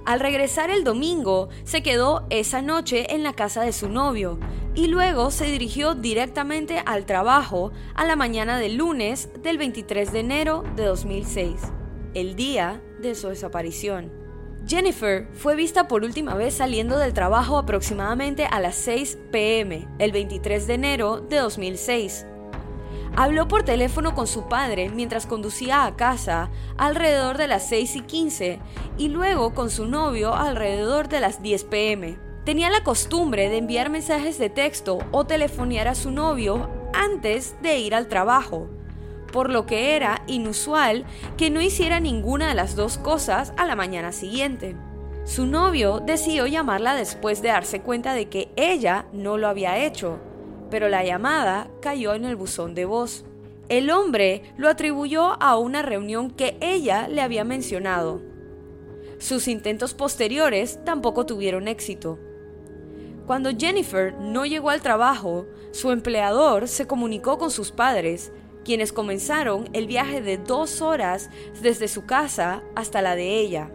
Al 0.06 0.20
regresar 0.20 0.70
el 0.70 0.84
domingo, 0.84 1.48
se 1.64 1.82
quedó 1.82 2.26
esa 2.30 2.62
noche 2.62 3.14
en 3.14 3.24
la 3.24 3.34
casa 3.34 3.62
de 3.62 3.72
su 3.72 3.88
novio 3.88 4.38
y 4.76 4.88
luego 4.88 5.32
se 5.32 5.46
dirigió 5.46 5.96
directamente 5.96 6.84
al 6.86 7.06
trabajo 7.06 7.72
a 7.96 8.06
la 8.06 8.18
mañana 8.18 8.60
del 8.60 8.76
lunes 8.76 9.30
del 9.42 9.58
23 9.58 10.12
de 10.12 10.20
enero 10.20 10.64
de 10.76 10.84
2006, 10.86 11.56
el 12.16 12.36
día 12.36 12.82
de 13.00 13.16
su 13.16 13.30
desaparición. 13.30 14.12
Jennifer 14.68 15.28
fue 15.34 15.56
vista 15.56 15.88
por 15.88 16.04
última 16.04 16.36
vez 16.36 16.56
saliendo 16.56 16.98
del 16.98 17.14
trabajo 17.14 17.58
aproximadamente 17.58 18.46
a 18.46 18.60
las 18.60 18.76
6 18.76 19.20
pm 19.32 19.88
el 20.00 20.12
23 20.12 20.68
de 20.68 20.74
enero 20.74 21.22
de 21.22 21.38
2006. 21.38 22.28
Habló 23.16 23.48
por 23.48 23.62
teléfono 23.62 24.16
con 24.16 24.26
su 24.26 24.48
padre 24.48 24.90
mientras 24.90 25.28
conducía 25.28 25.86
a 25.86 25.96
casa 25.96 26.50
alrededor 26.78 27.38
de 27.38 27.48
las 27.48 27.68
6 27.68 27.98
y 27.98 28.02
15 28.02 28.60
y 28.98 29.10
luego 29.10 29.54
con 29.54 29.70
su 29.70 29.86
novio 29.86 30.34
alrededor 30.34 31.10
de 31.10 31.20
las 31.20 31.44
10 31.44 31.64
pm. 31.66 32.18
Tenía 32.44 32.72
la 32.72 32.84
costumbre 32.84 33.50
de 33.50 33.58
enviar 33.58 33.92
mensajes 33.92 34.40
de 34.40 34.50
texto 34.50 34.98
o 35.12 35.26
telefonear 35.26 35.88
a 35.88 35.96
su 35.96 36.10
novio 36.10 36.70
antes 36.94 37.56
de 37.62 37.78
ir 37.78 37.94
al 37.94 38.08
trabajo, 38.08 38.68
por 39.32 39.52
lo 39.52 39.68
que 39.68 39.96
era 39.96 40.24
inusual 40.26 41.06
que 41.38 41.52
no 41.52 41.62
hiciera 41.62 42.00
ninguna 42.00 42.50
de 42.50 42.56
las 42.56 42.76
dos 42.76 42.98
cosas 42.98 43.54
a 43.58 43.68
la 43.68 43.76
mañana 43.76 44.12
siguiente. 44.12 44.76
Su 45.24 45.46
novio 45.46 46.00
decidió 46.00 46.48
llamarla 46.48 46.96
después 46.96 47.44
de 47.44 47.50
darse 47.50 47.82
cuenta 47.82 48.16
de 48.16 48.28
que 48.28 48.52
ella 48.56 49.06
no 49.14 49.38
lo 49.38 49.48
había 49.48 49.78
hecho, 49.78 50.20
pero 50.74 50.90
la 50.90 51.04
llamada 51.04 51.70
cayó 51.82 52.16
en 52.16 52.26
el 52.26 52.36
buzón 52.36 52.74
de 52.74 52.86
voz. 52.86 53.26
El 53.70 53.92
hombre 53.92 54.42
lo 54.58 54.68
atribuyó 54.68 55.40
a 55.40 55.56
una 55.56 55.84
reunión 55.84 56.32
que 56.32 56.58
ella 56.62 57.08
le 57.08 57.22
había 57.22 57.44
mencionado. 57.44 58.24
Sus 59.20 59.48
intentos 59.48 59.94
posteriores 59.94 60.84
tampoco 60.84 61.28
tuvieron 61.28 61.68
éxito. 61.68 62.18
Cuando 63.28 63.52
Jennifer 63.56 64.16
no 64.16 64.48
llegó 64.48 64.72
al 64.72 64.82
trabajo, 64.82 65.46
su 65.70 65.92
empleador 65.92 66.68
se 66.68 66.88
comunicó 66.88 67.38
con 67.38 67.52
sus 67.52 67.70
padres, 67.70 68.32
quienes 68.66 68.92
comenzaron 68.92 69.70
el 69.74 69.86
viaje 69.86 70.24
de 70.24 70.40
dos 70.40 70.82
horas 70.82 71.30
desde 71.62 71.88
su 71.88 72.08
casa 72.08 72.64
hasta 72.74 73.04
la 73.04 73.16
de 73.16 73.40
ella. 73.40 73.70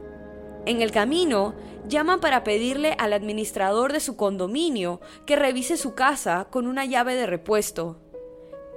En 0.66 0.82
el 0.82 0.90
camino, 0.90 1.54
llaman 1.88 2.20
para 2.20 2.44
pedirle 2.44 2.94
al 2.98 3.12
administrador 3.12 3.92
de 3.92 4.00
su 4.00 4.16
condominio 4.16 5.00
que 5.26 5.36
revise 5.36 5.76
su 5.76 5.94
casa 5.94 6.48
con 6.50 6.66
una 6.66 6.84
llave 6.84 7.14
de 7.14 7.26
repuesto. 7.26 8.00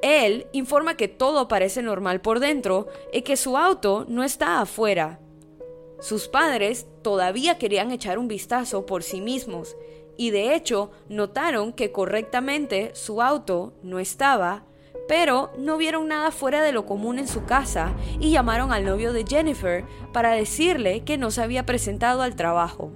Él 0.02 0.48
informa 0.52 0.98
que 0.98 1.08
todo 1.08 1.48
parece 1.48 1.82
normal 1.82 2.22
por 2.22 2.40
dentro 2.40 2.88
y 3.14 3.22
que 3.22 3.38
su 3.38 3.58
auto 3.58 4.06
no 4.08 4.24
está 4.24 4.62
afuera. 4.62 5.20
Sus 6.00 6.28
padres 6.28 6.88
todavía 7.04 7.60
querían 7.60 7.92
echar 7.92 8.18
un 8.18 8.28
vistazo 8.28 8.88
por 8.88 9.04
sí 9.04 9.22
mismos 9.22 9.76
y 10.18 10.32
de 10.32 10.56
hecho 10.56 10.92
notaron 11.10 11.74
que 11.74 11.92
correctamente 11.92 12.92
su 12.96 13.22
auto 13.22 13.74
no 13.84 14.00
estaba, 14.00 14.66
pero 15.08 15.52
no 15.58 15.78
vieron 15.78 16.08
nada 16.08 16.32
fuera 16.32 16.62
de 16.62 16.72
lo 16.72 16.86
común 16.86 17.20
en 17.20 17.28
su 17.28 17.46
casa 17.46 17.94
y 18.20 18.32
llamaron 18.32 18.72
al 18.72 18.86
novio 18.86 19.14
de 19.14 19.26
Jennifer 19.28 19.86
para 20.14 20.32
decirle 20.32 21.04
que 21.04 21.18
no 21.18 21.32
se 21.32 21.42
había 21.42 21.66
presentado 21.66 22.22
al 22.22 22.36
trabajo. 22.36 22.92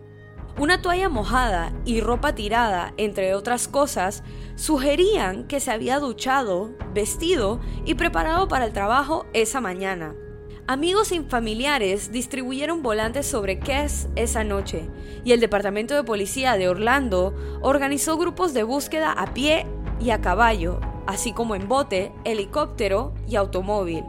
Una 0.58 0.82
toalla 0.82 1.10
mojada 1.10 1.74
y 1.84 2.00
ropa 2.00 2.34
tirada, 2.34 2.94
entre 2.96 3.36
otras 3.36 3.68
cosas, 3.68 4.24
sugerían 4.56 5.48
que 5.48 5.60
se 5.60 5.72
había 5.72 6.00
duchado, 6.00 6.72
vestido 6.94 7.60
y 7.84 7.96
preparado 7.96 8.48
para 8.48 8.66
el 8.66 8.72
trabajo 8.72 9.26
esa 9.34 9.60
mañana. 9.60 10.16
Amigos 10.68 11.12
y 11.12 11.20
familiares 11.20 12.12
distribuyeron 12.12 12.82
volantes 12.82 13.28
sobre 13.28 13.60
Kess 13.60 14.08
esa 14.16 14.44
noche 14.46 14.90
y 15.26 15.34
el 15.34 15.40
Departamento 15.40 15.94
de 15.94 16.04
Policía 16.04 16.58
de 16.58 16.70
Orlando 16.70 17.36
organizó 17.62 18.18
grupos 18.18 18.54
de 18.54 18.64
búsqueda 18.64 19.12
a 19.12 19.34
pie 19.34 19.68
y 20.00 20.10
a 20.10 20.22
caballo, 20.22 20.80
así 21.08 21.34
como 21.34 21.56
en 21.56 21.68
bote, 21.68 22.12
helicóptero 22.24 23.14
y 23.28 23.36
automóvil. 23.36 24.04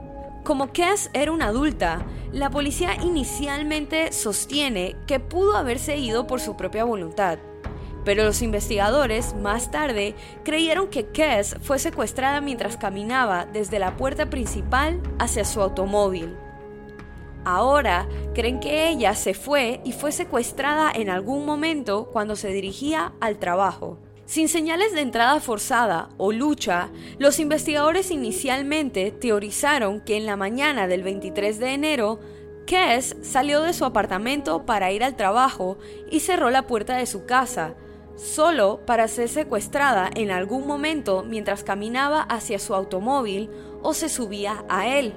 Como 0.44 0.72
Cass 0.72 1.11
era 1.12 1.32
una 1.32 1.46
adulta, 1.46 2.06
la 2.32 2.50
policía 2.50 2.94
inicialmente 3.02 4.12
sostiene 4.12 4.94
que 5.06 5.18
pudo 5.18 5.56
haberse 5.56 5.96
ido 5.96 6.26
por 6.26 6.40
su 6.40 6.56
propia 6.56 6.85
voluntad. 6.85 7.38
Pero 8.04 8.22
los 8.22 8.42
investigadores 8.42 9.35
más 9.35 9.72
tarde 9.72 10.14
creyeron 10.44 10.87
que 10.87 11.06
Cass 11.06 11.56
fue 11.62 11.80
secuestrada 11.80 12.40
mientras 12.40 12.76
caminaba 12.76 13.46
desde 13.46 13.80
la 13.80 13.96
puerta 13.96 14.30
principal 14.30 15.02
hacia 15.18 15.44
su 15.44 15.61
automóvil. 15.61 16.37
Ahora 17.44 18.09
creen 18.35 18.61
que 18.61 18.88
ella 18.88 19.14
se 19.14 19.35
fue 19.35 19.80
y 19.85 19.92
fue 19.92 20.12
secuestrada 20.12 20.92
en 20.94 21.11
algún 21.11 21.44
momento 21.44 22.11
cuando 22.12 22.37
se 22.37 22.48
dirigía 22.48 23.14
al 23.20 23.38
trabajo. 23.38 23.98
Sin 24.26 24.48
señales 24.48 24.92
de 24.92 25.02
entrada 25.02 25.38
forzada 25.38 26.08
o 26.16 26.32
lucha, 26.32 26.90
los 27.18 27.38
investigadores 27.38 28.10
inicialmente 28.10 29.12
teorizaron 29.12 30.00
que 30.00 30.16
en 30.16 30.26
la 30.26 30.36
mañana 30.36 30.88
del 30.88 31.04
23 31.04 31.60
de 31.60 31.74
enero, 31.74 32.18
Kess 32.66 33.14
salió 33.22 33.60
de 33.60 33.72
su 33.72 33.84
apartamento 33.84 34.66
para 34.66 34.90
ir 34.90 35.04
al 35.04 35.14
trabajo 35.14 35.78
y 36.10 36.20
cerró 36.20 36.50
la 36.50 36.66
puerta 36.66 36.96
de 36.96 37.06
su 37.06 37.24
casa, 37.24 37.74
solo 38.16 38.80
para 38.84 39.06
ser 39.06 39.28
secuestrada 39.28 40.10
en 40.12 40.32
algún 40.32 40.66
momento 40.66 41.22
mientras 41.22 41.62
caminaba 41.62 42.22
hacia 42.22 42.58
su 42.58 42.74
automóvil 42.74 43.48
o 43.82 43.94
se 43.94 44.08
subía 44.08 44.64
a 44.68 44.88
él. 44.88 45.14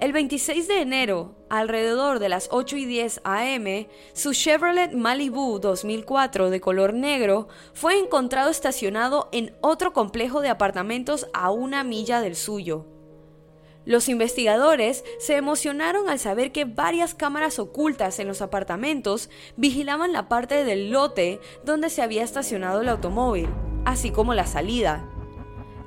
El 0.00 0.14
26 0.14 0.66
de 0.66 0.80
enero, 0.80 1.34
alrededor 1.50 2.20
de 2.20 2.30
las 2.30 2.48
8 2.50 2.78
y 2.78 2.86
10 2.86 3.20
am, 3.22 3.86
su 4.14 4.32
Chevrolet 4.32 4.94
Malibu 4.94 5.58
2004 5.58 6.48
de 6.48 6.58
color 6.58 6.94
negro 6.94 7.48
fue 7.74 7.98
encontrado 7.98 8.48
estacionado 8.48 9.28
en 9.30 9.54
otro 9.60 9.92
complejo 9.92 10.40
de 10.40 10.48
apartamentos 10.48 11.26
a 11.34 11.50
una 11.50 11.84
milla 11.84 12.22
del 12.22 12.34
suyo. 12.34 12.86
Los 13.84 14.08
investigadores 14.08 15.04
se 15.18 15.36
emocionaron 15.36 16.08
al 16.08 16.18
saber 16.18 16.50
que 16.50 16.64
varias 16.64 17.14
cámaras 17.14 17.58
ocultas 17.58 18.18
en 18.20 18.26
los 18.26 18.40
apartamentos 18.40 19.28
vigilaban 19.58 20.14
la 20.14 20.30
parte 20.30 20.64
del 20.64 20.90
lote 20.90 21.40
donde 21.62 21.90
se 21.90 22.00
había 22.00 22.24
estacionado 22.24 22.80
el 22.80 22.88
automóvil, 22.88 23.50
así 23.84 24.10
como 24.10 24.32
la 24.32 24.46
salida. 24.46 25.06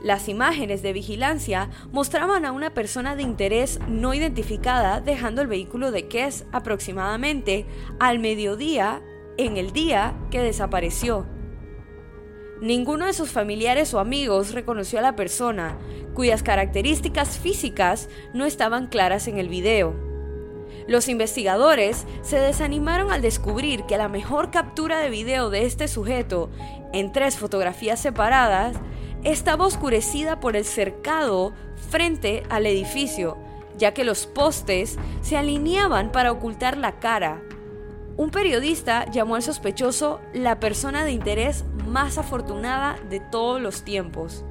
Las 0.03 0.27
imágenes 0.27 0.81
de 0.81 0.91
vigilancia 0.91 1.69
mostraban 1.93 2.43
a 2.43 2.51
una 2.51 2.73
persona 2.73 3.15
de 3.15 3.23
interés 3.23 3.79
no 3.87 4.13
identificada 4.13 4.99
dejando 4.99 5.41
el 5.41 5.47
vehículo 5.47 5.91
de 5.91 6.09
Kess 6.09 6.43
aproximadamente 6.51 7.65
al 8.01 8.19
mediodía 8.19 9.01
en 9.37 9.55
el 9.55 9.71
día 9.71 10.13
que 10.29 10.41
desapareció. 10.41 11.25
Ninguno 12.59 13.05
de 13.05 13.13
sus 13.13 13.31
familiares 13.31 13.93
o 13.93 13.99
amigos 13.99 14.53
reconoció 14.53 14.99
a 14.99 15.01
la 15.01 15.15
persona, 15.15 15.77
cuyas 16.13 16.43
características 16.43 17.39
físicas 17.39 18.09
no 18.33 18.45
estaban 18.45 18.87
claras 18.87 19.29
en 19.29 19.37
el 19.37 19.47
video. 19.47 19.95
Los 20.85 21.07
investigadores 21.07 22.05
se 22.23 22.39
desanimaron 22.39 23.09
al 23.09 23.21
descubrir 23.21 23.85
que 23.85 23.97
la 23.97 24.09
mejor 24.09 24.51
captura 24.51 24.99
de 24.99 25.09
video 25.09 25.49
de 25.49 25.65
este 25.65 25.87
sujeto, 25.87 26.49
en 26.91 27.13
tres 27.13 27.37
fotografías 27.37 28.01
separadas, 28.01 28.75
estaba 29.23 29.65
oscurecida 29.65 30.39
por 30.39 30.55
el 30.55 30.65
cercado 30.65 31.53
frente 31.89 32.43
al 32.49 32.65
edificio, 32.65 33.38
ya 33.77 33.93
que 33.93 34.03
los 34.03 34.27
postes 34.27 34.97
se 35.21 35.38
alineaban 35.38 36.12
para 36.12 36.31
ocultar 36.31 36.77
la 36.77 36.99
cara. 36.99 37.41
Un 38.17 38.29
periodista 38.29 39.09
llamó 39.12 39.36
al 39.36 39.43
sospechoso 39.43 40.19
la 40.33 40.59
persona 40.59 41.03
de 41.03 41.12
interés 41.12 41.65
más 41.88 42.17
afortunada 42.17 42.97
de 43.09 43.19
todos 43.19 43.62
los 43.62 43.83
tiempos. 43.83 44.43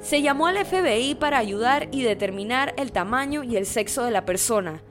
Se 0.00 0.20
llamó 0.20 0.46
al 0.46 0.64
FBI 0.64 1.14
para 1.14 1.38
ayudar 1.38 1.88
y 1.92 2.02
determinar 2.02 2.74
el 2.76 2.92
tamaño 2.92 3.42
y 3.42 3.56
el 3.56 3.64
sexo 3.64 4.04
de 4.04 4.10
la 4.10 4.24
persona, 4.24 4.82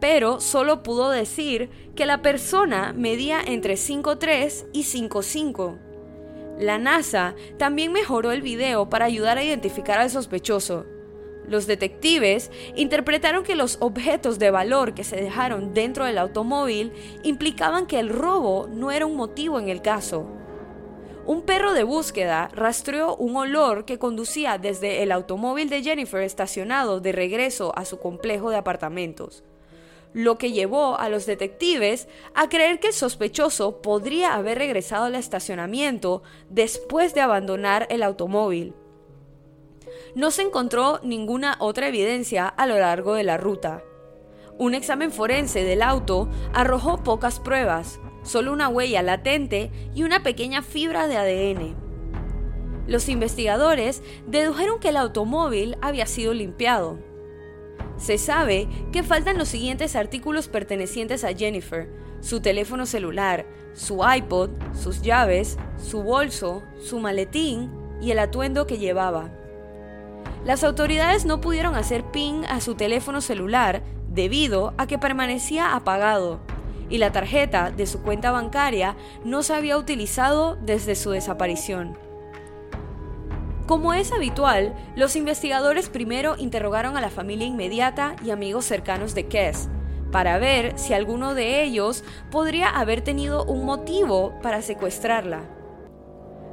pero 0.00 0.40
solo 0.40 0.82
pudo 0.82 1.10
decir 1.10 1.68
que 1.94 2.06
la 2.06 2.22
persona 2.22 2.92
medía 2.92 3.40
entre 3.44 3.74
5'3 3.74 4.66
y 4.72 4.82
5'5 4.84 5.91
la 6.58 6.78
NASA 6.78 7.34
también 7.58 7.92
mejoró 7.92 8.32
el 8.32 8.42
video 8.42 8.88
para 8.88 9.06
ayudar 9.06 9.38
a 9.38 9.44
identificar 9.44 9.98
al 9.98 10.10
sospechoso. 10.10 10.86
Los 11.48 11.66
detectives 11.66 12.50
interpretaron 12.76 13.42
que 13.42 13.56
los 13.56 13.78
objetos 13.80 14.38
de 14.38 14.50
valor 14.50 14.94
que 14.94 15.04
se 15.04 15.16
dejaron 15.16 15.74
dentro 15.74 16.04
del 16.04 16.18
automóvil 16.18 16.92
implicaban 17.24 17.86
que 17.86 17.98
el 17.98 18.10
robo 18.10 18.68
no 18.68 18.90
era 18.90 19.06
un 19.06 19.16
motivo 19.16 19.58
en 19.58 19.68
el 19.68 19.82
caso. 19.82 20.26
Un 21.26 21.42
perro 21.42 21.72
de 21.72 21.84
búsqueda 21.84 22.48
rastreó 22.52 23.16
un 23.16 23.36
olor 23.36 23.84
que 23.84 23.98
conducía 23.98 24.58
desde 24.58 25.02
el 25.02 25.12
automóvil 25.12 25.68
de 25.68 25.82
Jennifer 25.82 26.22
estacionado 26.22 27.00
de 27.00 27.12
regreso 27.12 27.72
a 27.76 27.84
su 27.84 27.98
complejo 27.98 28.50
de 28.50 28.56
apartamentos 28.56 29.44
lo 30.12 30.38
que 30.38 30.52
llevó 30.52 30.98
a 30.98 31.08
los 31.08 31.26
detectives 31.26 32.08
a 32.34 32.48
creer 32.48 32.80
que 32.80 32.88
el 32.88 32.92
sospechoso 32.92 33.80
podría 33.80 34.34
haber 34.34 34.58
regresado 34.58 35.04
al 35.04 35.14
estacionamiento 35.14 36.22
después 36.50 37.14
de 37.14 37.22
abandonar 37.22 37.86
el 37.90 38.02
automóvil. 38.02 38.74
No 40.14 40.30
se 40.30 40.42
encontró 40.42 41.00
ninguna 41.02 41.56
otra 41.58 41.88
evidencia 41.88 42.46
a 42.46 42.66
lo 42.66 42.78
largo 42.78 43.14
de 43.14 43.24
la 43.24 43.38
ruta. 43.38 43.82
Un 44.58 44.74
examen 44.74 45.10
forense 45.10 45.64
del 45.64 45.82
auto 45.82 46.28
arrojó 46.52 47.02
pocas 47.02 47.40
pruebas, 47.40 47.98
solo 48.22 48.52
una 48.52 48.68
huella 48.68 49.02
latente 49.02 49.70
y 49.94 50.02
una 50.02 50.22
pequeña 50.22 50.62
fibra 50.62 51.08
de 51.08 51.16
ADN. 51.16 51.76
Los 52.86 53.08
investigadores 53.08 54.02
dedujeron 54.26 54.78
que 54.80 54.90
el 54.90 54.96
automóvil 54.96 55.76
había 55.80 56.06
sido 56.06 56.34
limpiado 56.34 57.11
se 58.02 58.18
sabe 58.18 58.68
que 58.90 59.04
faltan 59.04 59.38
los 59.38 59.48
siguientes 59.48 59.94
artículos 59.94 60.48
pertenecientes 60.48 61.22
a 61.22 61.32
Jennifer, 61.32 61.88
su 62.20 62.40
teléfono 62.40 62.84
celular, 62.84 63.46
su 63.74 64.00
iPod, 64.04 64.50
sus 64.74 65.02
llaves, 65.02 65.56
su 65.78 66.02
bolso, 66.02 66.64
su 66.80 66.98
maletín 66.98 67.70
y 68.00 68.10
el 68.10 68.18
atuendo 68.18 68.66
que 68.66 68.78
llevaba. 68.78 69.30
Las 70.44 70.64
autoridades 70.64 71.24
no 71.24 71.40
pudieron 71.40 71.76
hacer 71.76 72.02
ping 72.10 72.42
a 72.48 72.60
su 72.60 72.74
teléfono 72.74 73.20
celular 73.20 73.84
debido 74.08 74.74
a 74.78 74.88
que 74.88 74.98
permanecía 74.98 75.76
apagado 75.76 76.40
y 76.90 76.98
la 76.98 77.12
tarjeta 77.12 77.70
de 77.70 77.86
su 77.86 78.02
cuenta 78.02 78.32
bancaria 78.32 78.96
no 79.24 79.44
se 79.44 79.54
había 79.54 79.78
utilizado 79.78 80.56
desde 80.56 80.96
su 80.96 81.10
desaparición. 81.10 81.96
Como 83.72 83.94
es 83.94 84.12
habitual, 84.12 84.74
los 84.96 85.16
investigadores 85.16 85.88
primero 85.88 86.36
interrogaron 86.36 86.98
a 86.98 87.00
la 87.00 87.08
familia 87.08 87.46
inmediata 87.46 88.16
y 88.22 88.28
amigos 88.28 88.66
cercanos 88.66 89.14
de 89.14 89.28
Kess 89.28 89.70
para 90.10 90.38
ver 90.38 90.78
si 90.78 90.92
alguno 90.92 91.34
de 91.34 91.62
ellos 91.62 92.04
podría 92.30 92.68
haber 92.68 93.00
tenido 93.00 93.46
un 93.46 93.64
motivo 93.64 94.34
para 94.42 94.60
secuestrarla. 94.60 95.48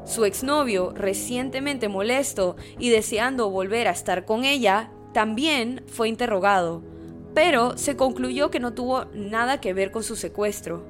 Su 0.06 0.24
exnovio, 0.24 0.94
recientemente 0.96 1.90
molesto 1.90 2.56
y 2.80 2.90
deseando 2.90 3.50
volver 3.50 3.90
a 3.90 3.92
estar 3.92 4.24
con 4.24 4.46
ella, 4.46 4.90
también 5.14 5.84
fue 5.88 6.08
interrogado, 6.08 6.84
pero 7.34 7.78
se 7.78 7.98
concluyó 7.98 8.50
que 8.50 8.62
no 8.62 8.74
tuvo 8.74 9.08
nada 9.14 9.60
que 9.60 9.74
ver 9.74 9.92
con 9.92 10.04
su 10.04 10.16
secuestro. 10.16 10.86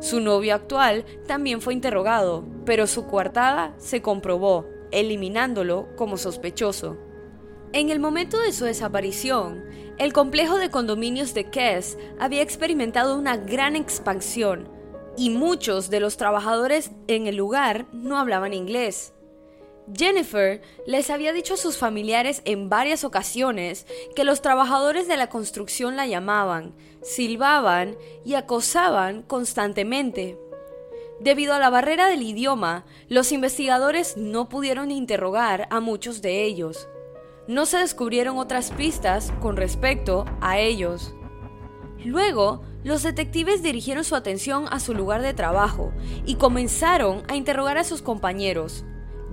Su 0.00 0.18
novio 0.18 0.56
actual 0.56 1.04
también 1.28 1.60
fue 1.60 1.72
interrogado, 1.72 2.44
pero 2.64 2.88
su 2.88 3.06
coartada 3.06 3.74
se 3.78 4.02
comprobó 4.02 4.66
eliminándolo 4.90 5.88
como 5.96 6.16
sospechoso. 6.16 6.96
En 7.72 7.90
el 7.90 8.00
momento 8.00 8.38
de 8.40 8.52
su 8.52 8.64
desaparición, 8.64 9.64
el 9.98 10.12
complejo 10.12 10.56
de 10.56 10.70
condominios 10.70 11.34
de 11.34 11.50
Kess 11.50 11.98
había 12.18 12.42
experimentado 12.42 13.16
una 13.18 13.36
gran 13.36 13.76
expansión 13.76 14.68
y 15.16 15.30
muchos 15.30 15.90
de 15.90 16.00
los 16.00 16.16
trabajadores 16.16 16.92
en 17.08 17.26
el 17.26 17.36
lugar 17.36 17.86
no 17.92 18.18
hablaban 18.18 18.54
inglés. 18.54 19.12
Jennifer 19.94 20.60
les 20.86 21.10
había 21.10 21.32
dicho 21.32 21.54
a 21.54 21.58
sus 21.58 21.76
familiares 21.76 22.42
en 22.44 22.68
varias 22.68 23.04
ocasiones 23.04 23.86
que 24.14 24.24
los 24.24 24.42
trabajadores 24.42 25.08
de 25.08 25.16
la 25.16 25.28
construcción 25.28 25.96
la 25.96 26.06
llamaban, 26.06 26.74
silbaban 27.02 27.96
y 28.24 28.34
acosaban 28.34 29.22
constantemente. 29.22 30.38
Debido 31.20 31.54
a 31.54 31.58
la 31.58 31.68
barrera 31.68 32.08
del 32.08 32.22
idioma, 32.22 32.84
los 33.08 33.32
investigadores 33.32 34.16
no 34.16 34.48
pudieron 34.48 34.92
interrogar 34.92 35.66
a 35.70 35.80
muchos 35.80 36.22
de 36.22 36.44
ellos. 36.44 36.88
No 37.48 37.66
se 37.66 37.78
descubrieron 37.78 38.38
otras 38.38 38.70
pistas 38.70 39.32
con 39.40 39.56
respecto 39.56 40.26
a 40.40 40.58
ellos. 40.58 41.14
Luego, 42.04 42.62
los 42.84 43.02
detectives 43.02 43.62
dirigieron 43.62 44.04
su 44.04 44.14
atención 44.14 44.66
a 44.70 44.78
su 44.78 44.94
lugar 44.94 45.22
de 45.22 45.34
trabajo 45.34 45.92
y 46.24 46.36
comenzaron 46.36 47.24
a 47.26 47.34
interrogar 47.34 47.78
a 47.78 47.84
sus 47.84 48.00
compañeros, 48.00 48.84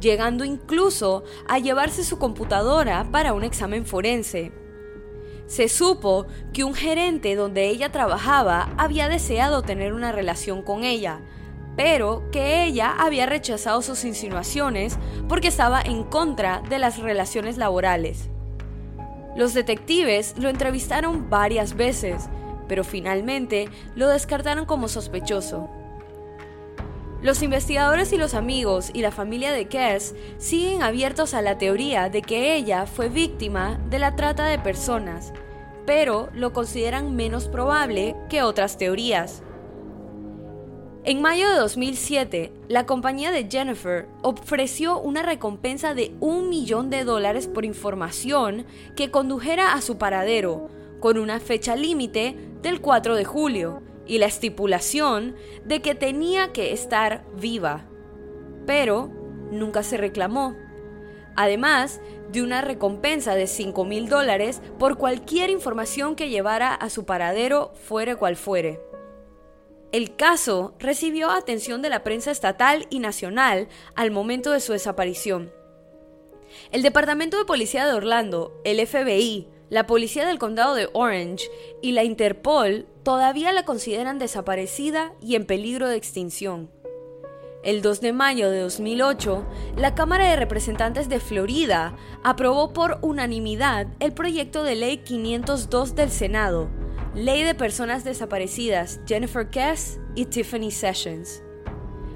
llegando 0.01 0.43
incluso 0.43 1.23
a 1.47 1.59
llevarse 1.59 2.03
su 2.03 2.17
computadora 2.17 3.11
para 3.11 3.33
un 3.33 3.43
examen 3.43 3.85
forense. 3.85 4.51
Se 5.45 5.69
supo 5.69 6.25
que 6.51 6.63
un 6.63 6.73
gerente 6.73 7.35
donde 7.35 7.67
ella 7.67 7.91
trabajaba 7.91 8.73
había 8.77 9.07
deseado 9.07 9.61
tener 9.61 9.93
una 9.93 10.11
relación 10.11 10.63
con 10.63 10.83
ella, 10.83 11.21
pero 11.75 12.23
que 12.31 12.63
ella 12.63 12.95
había 12.97 13.25
rechazado 13.25 13.81
sus 13.81 14.05
insinuaciones 14.05 14.97
porque 15.27 15.47
estaba 15.47 15.81
en 15.81 16.03
contra 16.03 16.61
de 16.69 16.79
las 16.79 16.99
relaciones 16.99 17.57
laborales. 17.57 18.29
Los 19.35 19.53
detectives 19.53 20.35
lo 20.37 20.49
entrevistaron 20.49 21.29
varias 21.29 21.75
veces, 21.75 22.29
pero 22.67 22.83
finalmente 22.83 23.69
lo 23.95 24.07
descartaron 24.07 24.65
como 24.65 24.87
sospechoso. 24.87 25.69
Los 27.21 27.41
investigadores 27.41 28.13
y 28.13 28.17
los 28.17 28.33
amigos 28.33 28.91
y 28.93 29.01
la 29.01 29.11
familia 29.11 29.51
de 29.51 29.65
Kess 29.65 30.13
siguen 30.37 30.83
abiertos 30.83 31.33
a 31.33 31.41
la 31.41 31.57
teoría 31.57 32.09
de 32.09 32.21
que 32.21 32.55
ella 32.55 32.85
fue 32.85 33.09
víctima 33.09 33.79
de 33.89 33.99
la 33.99 34.15
trata 34.15 34.45
de 34.45 34.59
personas, 34.59 35.33
pero 35.85 36.29
lo 36.33 36.53
consideran 36.53 37.15
menos 37.15 37.47
probable 37.47 38.15
que 38.29 38.43
otras 38.43 38.77
teorías. 38.77 39.41
En 41.07 41.21
mayo 41.21 41.47
de 41.47 41.57
2007, 41.57 42.51
la 42.67 42.87
compañía 42.87 43.31
de 43.31 43.47
Jennifer 43.47 44.07
ofreció 44.23 44.99
una 44.99 45.21
recompensa 45.21 45.93
de 45.93 46.15
un 46.19 46.49
millón 46.49 46.89
de 46.89 47.03
dólares 47.03 47.45
por 47.45 47.63
información 47.63 48.65
que 48.95 49.11
condujera 49.11 49.73
a 49.73 49.81
su 49.81 49.99
paradero, 49.99 50.67
con 50.99 51.19
una 51.19 51.39
fecha 51.39 51.75
límite 51.75 52.35
del 52.63 52.81
4 52.81 53.13
de 53.13 53.23
julio 53.23 53.83
y 54.07 54.17
la 54.17 54.25
estipulación 54.25 55.35
de 55.63 55.83
que 55.83 55.93
tenía 55.93 56.51
que 56.53 56.73
estar 56.73 57.23
viva. 57.39 57.85
Pero 58.65 59.11
nunca 59.51 59.83
se 59.83 59.97
reclamó. 59.97 60.55
Además 61.35 62.01
de 62.31 62.41
una 62.41 62.61
recompensa 62.61 63.35
de 63.35 63.45
5 63.45 63.85
mil 63.85 64.09
dólares 64.09 64.59
por 64.79 64.97
cualquier 64.97 65.51
información 65.51 66.15
que 66.15 66.29
llevara 66.29 66.73
a 66.73 66.89
su 66.89 67.05
paradero, 67.05 67.73
fuere 67.75 68.15
cual 68.15 68.35
fuere. 68.37 68.94
El 69.91 70.15
caso 70.15 70.73
recibió 70.79 71.31
atención 71.31 71.81
de 71.81 71.89
la 71.89 72.03
prensa 72.03 72.31
estatal 72.31 72.87
y 72.89 72.99
nacional 72.99 73.69
al 73.95 74.11
momento 74.11 74.51
de 74.51 74.59
su 74.59 74.73
desaparición. 74.73 75.51
El 76.71 76.81
Departamento 76.81 77.37
de 77.37 77.45
Policía 77.45 77.85
de 77.85 77.93
Orlando, 77.93 78.59
el 78.63 78.85
FBI, 78.85 79.47
la 79.69 79.87
policía 79.87 80.25
del 80.27 80.37
condado 80.37 80.75
de 80.75 80.89
Orange 80.93 81.49
y 81.81 81.93
la 81.93 82.03
Interpol 82.03 82.87
todavía 83.03 83.51
la 83.51 83.65
consideran 83.65 84.19
desaparecida 84.19 85.13
y 85.21 85.35
en 85.35 85.45
peligro 85.45 85.87
de 85.87 85.95
extinción. 85.95 86.69
El 87.63 87.81
2 87.81 87.99
de 87.99 88.13
mayo 88.13 88.51
de 88.51 88.59
2008, 88.59 89.43
la 89.75 89.95
Cámara 89.95 90.29
de 90.29 90.35
Representantes 90.35 91.09
de 91.09 91.19
Florida 91.19 91.95
aprobó 92.23 92.73
por 92.73 92.99
unanimidad 93.01 93.87
el 93.99 94.13
proyecto 94.13 94.63
de 94.63 94.75
ley 94.75 94.97
502 94.97 95.95
del 95.95 96.11
Senado, 96.11 96.69
Ley 97.15 97.43
de 97.43 97.55
Personas 97.55 98.03
Desaparecidas 98.03 98.99
Jennifer 99.07 99.49
Kess 99.49 99.99
y 100.15 100.25
Tiffany 100.25 100.69
Sessions, 100.69 101.41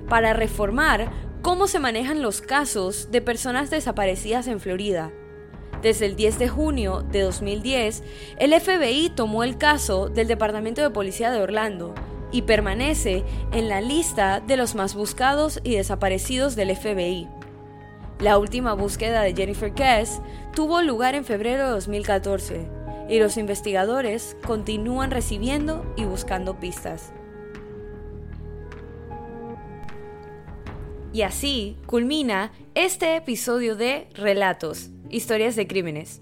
para 0.09 0.33
reformar 0.33 1.09
cómo 1.41 1.67
se 1.67 1.79
manejan 1.79 2.21
los 2.21 2.41
casos 2.41 3.09
de 3.09 3.21
personas 3.21 3.69
desaparecidas 3.69 4.47
en 4.47 4.59
Florida 4.59 5.13
desde 5.81 6.05
el 6.05 6.17
10 6.17 6.39
de 6.39 6.49
junio 6.49 7.05
de 7.09 7.21
2010, 7.21 8.03
el 8.37 8.59
FBI 8.59 9.11
tomó 9.15 9.43
el 9.45 9.57
caso 9.57 10.09
del 10.09 10.27
Departamento 10.27 10.81
de 10.81 10.89
Policía 10.89 11.31
de 11.31 11.41
Orlando 11.41 11.95
y 12.31 12.41
permanece 12.41 13.23
en 13.53 13.69
la 13.69 13.79
lista 13.79 14.41
de 14.41 14.57
los 14.57 14.75
más 14.75 14.93
buscados 14.93 15.61
y 15.63 15.75
desaparecidos 15.75 16.57
del 16.57 16.75
FBI. 16.75 17.29
La 18.19 18.37
última 18.37 18.73
búsqueda 18.73 19.21
de 19.21 19.33
Jennifer 19.33 19.73
Kess 19.73 20.19
tuvo 20.53 20.81
lugar 20.81 21.15
en 21.15 21.23
febrero 21.23 21.67
de 21.67 21.71
2014 21.71 22.78
y 23.09 23.19
los 23.19 23.37
investigadores 23.37 24.37
continúan 24.45 25.11
recibiendo 25.11 25.91
y 25.97 26.05
buscando 26.05 26.59
pistas. 26.59 27.11
Y 31.11 31.23
así 31.23 31.77
culmina 31.87 32.51
este 32.75 33.15
episodio 33.15 33.75
de 33.75 34.07
Relatos 34.13 34.91
historias 35.09 35.55
de 35.55 35.67
crímenes. 35.67 36.21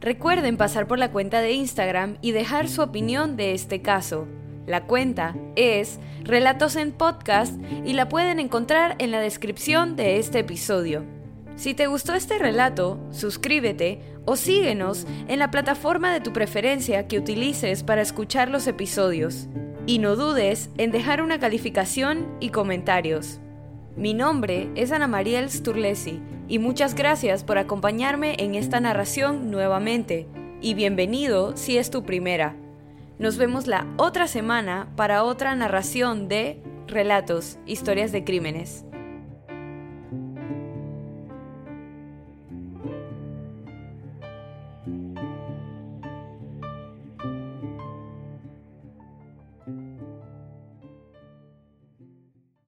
Recuerden 0.00 0.56
pasar 0.56 0.86
por 0.86 0.98
la 0.98 1.12
cuenta 1.12 1.40
de 1.40 1.52
Instagram 1.52 2.18
y 2.22 2.32
dejar 2.32 2.68
su 2.68 2.82
opinión 2.82 3.36
de 3.36 3.52
este 3.52 3.82
caso. 3.82 4.26
La 4.66 4.86
cuenta 4.86 5.34
es 5.56 5.98
Relatos 6.22 6.76
en 6.76 6.92
Podcast 6.92 7.54
y 7.84 7.92
la 7.92 8.08
pueden 8.08 8.38
encontrar 8.38 8.96
en 8.98 9.10
la 9.10 9.20
descripción 9.20 9.96
de 9.96 10.18
este 10.18 10.40
episodio. 10.40 11.04
Si 11.62 11.74
te 11.74 11.86
gustó 11.86 12.14
este 12.14 12.38
relato, 12.38 12.98
suscríbete 13.12 14.00
o 14.24 14.34
síguenos 14.34 15.06
en 15.28 15.38
la 15.38 15.52
plataforma 15.52 16.12
de 16.12 16.20
tu 16.20 16.32
preferencia 16.32 17.06
que 17.06 17.20
utilices 17.20 17.84
para 17.84 18.02
escuchar 18.02 18.50
los 18.50 18.66
episodios. 18.66 19.46
Y 19.86 20.00
no 20.00 20.16
dudes 20.16 20.70
en 20.76 20.90
dejar 20.90 21.22
una 21.22 21.38
calificación 21.38 22.26
y 22.40 22.48
comentarios. 22.48 23.38
Mi 23.96 24.12
nombre 24.12 24.70
es 24.74 24.90
Ana 24.90 25.06
Mariel 25.06 25.48
Sturlesi 25.50 26.20
y 26.48 26.58
muchas 26.58 26.96
gracias 26.96 27.44
por 27.44 27.58
acompañarme 27.58 28.34
en 28.40 28.56
esta 28.56 28.80
narración 28.80 29.52
nuevamente 29.52 30.26
y 30.60 30.74
bienvenido 30.74 31.56
si 31.56 31.78
es 31.78 31.90
tu 31.90 32.02
primera. 32.02 32.56
Nos 33.20 33.36
vemos 33.36 33.68
la 33.68 33.86
otra 33.98 34.26
semana 34.26 34.88
para 34.96 35.22
otra 35.22 35.54
narración 35.54 36.26
de 36.26 36.60
Relatos, 36.88 37.58
Historias 37.66 38.10
de 38.10 38.24
Crímenes. 38.24 38.84